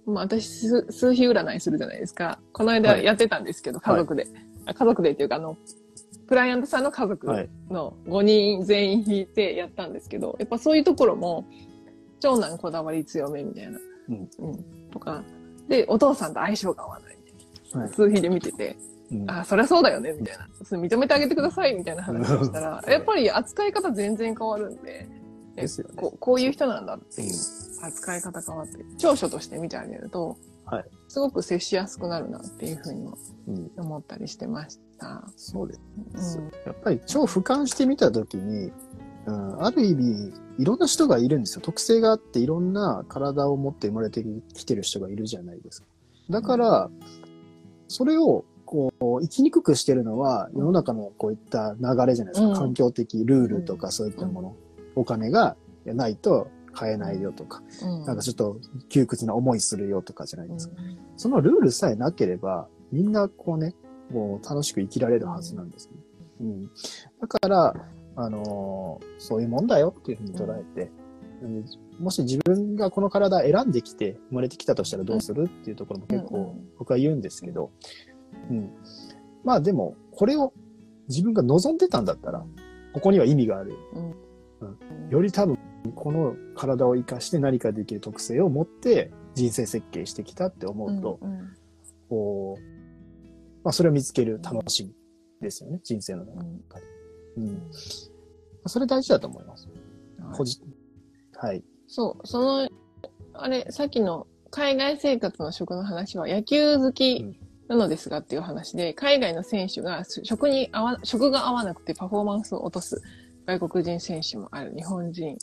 [0.05, 0.11] う。
[0.11, 2.37] まあ私、数数日占いするじゃないですか。
[2.51, 4.27] この間はいやってたんですけど、家族で。
[4.65, 5.57] あ家族でっていうか、あの、
[6.27, 7.49] クライアントさんの家族はい。
[7.69, 11.45] の5人全員引いてやったんですけど、やっぱそういうところも、
[12.19, 13.79] 長男こだわり強めみたいな。
[14.09, 14.29] うん。
[14.39, 14.63] うん。
[14.91, 15.23] とか。
[15.67, 17.81] で、お父さんと相性が合わないみたいな。
[17.81, 18.77] はい数日で見てて、
[19.11, 20.47] うんあ、そりゃそうだよね、みたいな。
[20.63, 25.07] それ認めてあげてください、みたいな話をしたらは、いやっぱり扱い方全然変わるんで、
[25.55, 27.33] えですよねこうこういう人なんだっていうう
[27.81, 33.71] ん扱い方変わって、長所として見てあげると、はいすごく接しやすくなるなっていうふうにもうん。
[33.77, 35.23] 思ったりしてました。
[35.37, 35.75] そうで
[36.17, 36.37] す。
[36.39, 38.71] うんやっぱり超俯瞰してみたときに、
[39.27, 41.61] うん、ある意味、いろんな人がいるんですよ。
[41.61, 45.87] 特性があって、いろんな体を持って生まれてきてる人がいるじゃないですか。
[46.29, 46.89] だから、
[47.89, 52.47] それを、こう、生きにくくしてるのは、世の中のこういった流れじゃないですか。
[52.47, 54.55] うん環境的ルールとかそういったもの。
[54.95, 58.59] お金がないと買えないよとか、うんなんかちょっと
[58.89, 60.75] 窮屈な思いするよとかじゃないですか。
[60.77, 63.75] うんそのルールさえなければ、みんなこうね、
[64.11, 65.95] もう楽しく生きられるはずなんですね。
[66.41, 66.71] うん。
[67.19, 67.73] だから、
[68.17, 70.91] あのーそういうもんだよっていうふうに捉えて、
[71.41, 71.65] うん
[71.99, 77.71] もし自分がこの体選んできて生まれてきたとしたらどうするっていうところも結構うんうん僕は言うんですけど、
[78.49, 78.71] うん。
[79.43, 80.53] まあでも、これを
[81.07, 82.45] 自分が望んでたんだったら、
[82.93, 83.73] ここには意味がある。
[85.09, 85.57] より多分、
[85.95, 91.57] この体を生かして何かできる特性を持って人生設計してきたって思うと、うんうん
[92.09, 92.61] こう、
[93.65, 94.95] まあ、それを見つける楽しみ
[95.41, 96.63] ですよね、人生の中うんで。
[97.37, 97.61] うん。
[98.65, 99.67] それ大事だと思います。
[100.19, 100.77] はい
[101.37, 101.63] はい。
[101.87, 102.69] そう、その、
[103.33, 107.35] あれ、さっきの海外生活の食の話は野球好き
[107.67, 113.01] なのですがっていう話で、海外の選手が食に合わ、食が合わなくてパフォーマンスを落とす
[113.45, 115.37] 外国人選手もある日本人、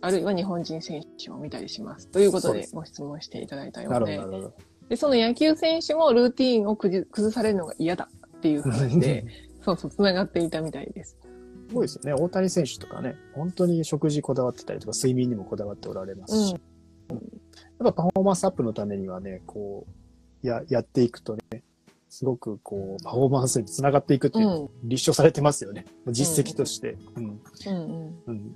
[0.00, 2.08] あるいは日本人選手を見たりします。
[2.08, 4.52] ということでご質問していただいたようでな、るほど。
[4.88, 9.24] で、その野球選手もルーティーンを崩崩されるのが嫌だっていう話で、
[9.64, 11.16] そうそう、繋がっていたみたいです。
[11.74, 12.12] すごいですよね。
[12.14, 16.56] 大谷選手とかね、本当に食事こだわってたりとか、睡眠にもこだわっておられますし、
[17.10, 17.18] うん
[17.78, 19.84] やっぱパフォーマンスアップのためにはね、こ
[20.42, 21.62] う、や、やっていくとね、
[22.08, 24.88] すごくこう、パフォーマンスにつながっていくっていうう、ん。
[24.88, 25.84] 立証されてますよね。
[26.08, 26.96] 実績として。
[27.16, 28.22] うんうんうん。
[28.26, 28.52] うん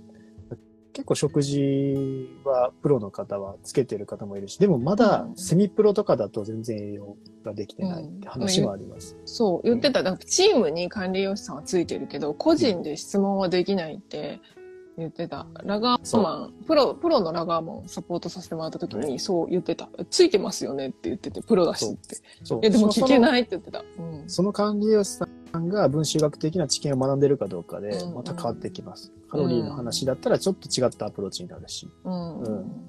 [0.98, 9.16] 結構食事はプロの方はつけてる方もいるし、でもまだうんセミプロとかだと全然栄養ができてないって話もあります。
[9.24, 10.02] そう、言ってた。
[10.02, 14.40] なんかチームに管理栄養士さんはついてるけど、個人で質問はできないって
[14.96, 15.46] 言ってた。
[15.62, 19.88] ラガーマン、プロ、プロのラガーマンをサポートさせてもらった時にそう言ってた。
[20.10, 22.16] ついてますよねって言ってて、プロだしって。
[22.16, 23.18] いそうや、でも聞けい。
[23.20, 23.84] ないって言ってた。
[24.00, 24.28] うん。
[24.28, 29.12] その管理栄養士さんが分子学的な知見を学んでるかどうかでうんまた変わってきます。
[29.30, 31.88] カロリーの話だったらちょっと違ったアプローチになるし。
[32.04, 32.40] うん。
[32.40, 32.86] うん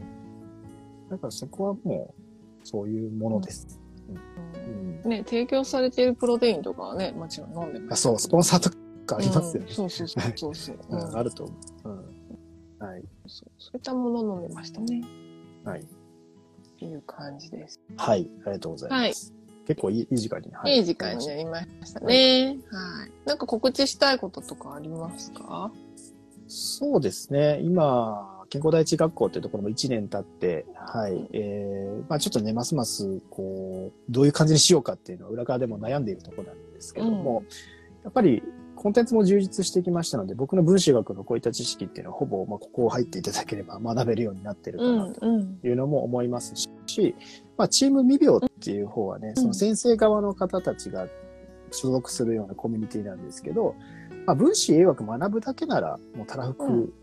[1.09, 2.13] だからそこはも
[2.63, 3.79] うそういうものです。
[4.07, 8.07] うんね、提供されているプロテインとかはね、もちろん飲んでます。
[8.07, 8.69] あそう、スポンサーと
[9.05, 9.75] かありますよねうん。
[9.75, 10.77] そうそうそうそう
[11.15, 11.53] あると思
[11.85, 11.89] う。
[11.89, 12.19] うん
[12.79, 13.03] はい。
[13.27, 15.01] そうそういったものを飲んでましたね。
[15.63, 15.81] はい。
[15.81, 15.85] っ
[16.79, 17.79] ていう感じです。
[17.97, 18.29] はい。
[18.43, 19.33] ありがとうございます。
[19.69, 20.51] 結構いいいい時間に。
[20.51, 22.57] はいい時間になりましたね。
[22.71, 23.11] はい。
[23.23, 25.71] なんか告知したいこととかありますか？
[26.47, 27.59] そうですね。
[27.61, 31.29] 今、健康第一学校っていうところも1年経って、はい。
[31.33, 37.43] えー、まあちょっとね、ますます、こう、どういう感じにしようかっていうのは裏側でも悩んでいるところなんですけども、
[38.03, 38.41] やっぱり、
[38.81, 45.59] コンテンツも充実してきましたので、僕の分子学のこういった知識っていうのはほぼ、まあここを入っていただければ 学べるようになってるかうなんとうん。
[45.61, 46.53] いうのも思います
[46.85, 47.13] し、
[47.57, 51.09] まあ、チーム未病っていう方はね、その先生側の方たちが
[51.71, 53.75] 所属するようなコミュニティなんですけど、
[54.25, 56.93] まあ、分子栄養学学ぶだけなら、もうたらふく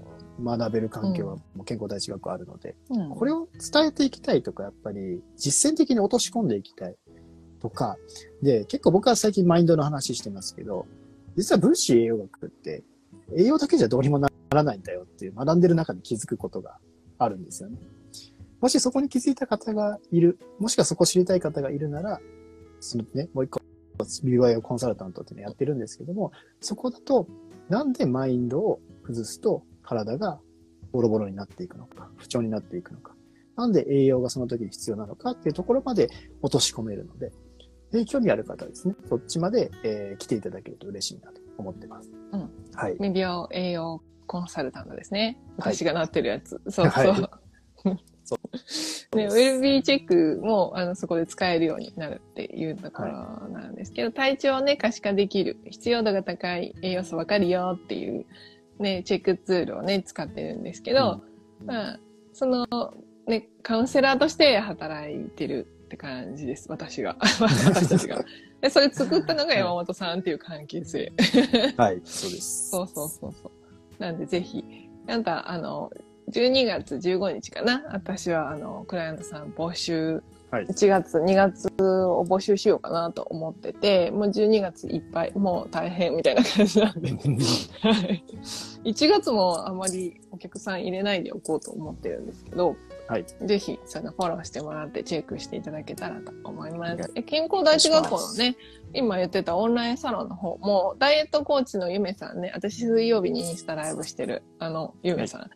[0.42, 3.10] 学べる環境はもう健康第一学校あるので、うん。
[3.10, 6.96] これを伝えていきたいとか、やっぱり実践的に落とし込んでいきたい
[7.60, 7.98] とか、
[8.42, 10.86] で、結構僕は最近マインドの話してますけど、
[11.36, 12.82] 実は分子栄養学って
[13.36, 16.78] 栄養だけじゃどうにもならないんだよっていう学んでる中で気づくことが
[17.18, 17.78] あるんですよね。
[18.60, 22.20] もしそこに気づいた方がいる、もしくはそこを知りたい方がいるなら、
[22.80, 23.60] そのね、もう一個、
[24.24, 27.26] ビバイオコンサルタントっていうのやってるんですけども、そこだと、
[27.68, 30.40] なんでマインドを崩すと体が
[30.92, 33.14] ボロボロになっていくのか、不調になっていくのか、
[33.56, 36.08] なんで栄養がその時に必要なのかっていうところまで
[36.40, 37.32] 落とし込めるので、
[37.92, 42.10] で興味ある方はですね、そっちまで、えー来ていただけると嬉しいなと思ってます。
[42.32, 42.50] うん。
[42.74, 42.94] はい。
[42.94, 45.38] 未病栄養コンサルタントですね。
[45.58, 46.60] はい私がなってるやつ。
[46.68, 46.90] そうそう。
[46.90, 47.28] はい
[48.26, 48.36] そ
[49.16, 58.26] ね、ウェルビーチェックもあのそこで使えるようになるっていうところなんですけど、体調をね、可視化できる、必要度が高い栄養素わかるよっていう
[58.80, 61.22] ね、チェックツールをね、使ってるんですけど、
[61.60, 62.00] うんまあ、
[62.32, 62.66] その
[63.26, 67.16] ね、カウンセラーとして働いてるって感じです、私が。
[67.22, 68.24] 私たちが。
[68.60, 71.12] で、それ作ったのが山本さんっていう関係性。
[71.76, 72.70] はい、そうです。
[72.70, 73.50] そうそうそうそ
[73.98, 74.02] う。
[74.02, 74.64] なんでぜひ、
[75.06, 75.90] なんかあの、
[76.32, 77.84] 12月15日かな？
[77.92, 87.10] 私はあの、クライアントさん募集、はい1月、2月を募集しようかなと思ってて、もう12月いっぱい、もう大変みたいな感じなんで。
[87.80, 88.24] はい
[88.84, 92.76] 1月もあまりお客さん入れないでおこうと思ってるんですけど、
[93.08, 93.24] はい。
[93.42, 97.02] ぜひ、そのフォローしてもらってチェックしていただけたらと思いまはい。
[97.02, 97.10] す。
[97.14, 98.56] え健康第一学校のね、
[98.94, 105.50] 今言ってたオンラインサロンの方も、ダイエットコーチのゆめさんね、私水曜日にインスタライブしてる、あの、ゆめさん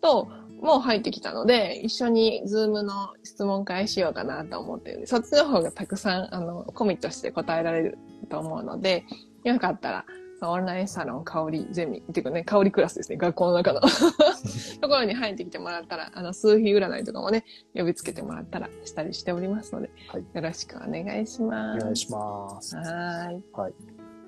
[0.00, 0.28] と、
[0.62, 7.98] もう入ってきたので、一緒にズームの質問会しようかなと思ってるんで、そっちの方がたくさん、あの、コミットして答えられる
[8.30, 9.04] と思うので、
[9.44, 10.04] よかったら、
[10.50, 13.80] オンラインサロン香りゼミ、っていうかね、香りクラスですね、学校の中の
[14.80, 21.78] ところに入ってきてもらったら、あの、数日占いとかもね、呼びつけてもらったらしたりしておりますので、はいよろしくお願いします。
[21.78, 22.76] お願いします。
[22.76, 23.74] はーい。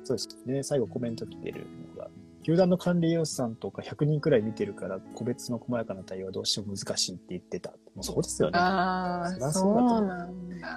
[0.04, 0.62] そうですね。
[0.62, 2.08] 最後コメント来てるのが、
[2.46, 7.70] 球団の管理栄養士さんとか100人くらい見てるから、個別の細やかな対応はどうしても難しいって言ってた。
[7.70, 8.56] もうそうですよね。
[8.60, 10.28] ああ、そりゃそだ。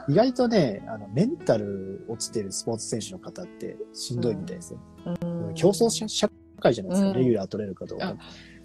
[0.08, 4.80] 意外とね、あの、メンタル落ちてるスポーツ選手の方ってしんどいみたいですよ。
[5.22, 6.28] うん競争社社
[6.60, 7.08] 会じゃないですか。
[7.10, 8.16] うんレギュラー取れるかどうか。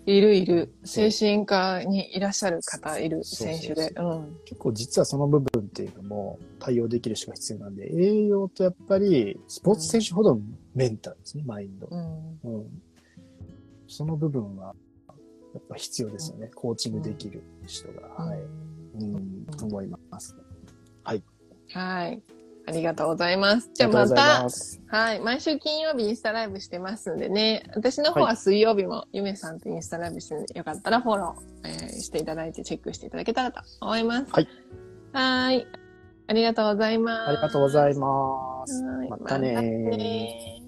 [0.07, 0.75] いるいる。
[0.85, 3.93] 精神科にいらっしゃる方いる選手で。
[3.99, 4.37] うん。
[4.47, 10.41] 結構実はその部分っていうのも対応できる人が必要なんで、栄養とやっぱりスポーツ選手ほど
[10.75, 11.87] メンタルですね、マインド。
[11.91, 12.41] うん。
[12.45, 12.83] うん。
[13.95, 14.75] その部分は
[15.55, 16.51] やっぱ必要ですよね。
[16.55, 18.09] コーチングできる人が。
[18.09, 18.41] はい。
[19.01, 20.37] うん、思います。
[21.73, 22.23] はい。
[22.67, 23.71] ありがとうございます。
[23.73, 24.47] じゃあまた
[24.89, 25.21] はい。
[25.21, 27.63] 毎週金曜日インスタライブしてますんでね。
[27.75, 34.33] 私の方は水曜日もゆめさんとインスタライブしてるんで、よかったらフォロー、えーしていただいてチェックしていただけたらと思います。
[34.33, 34.49] はい。
[35.13, 35.67] はーい。
[36.27, 37.29] ありがとうございます。
[37.29, 38.83] ありがとうございます。
[38.83, 40.64] はいまたねーまたねー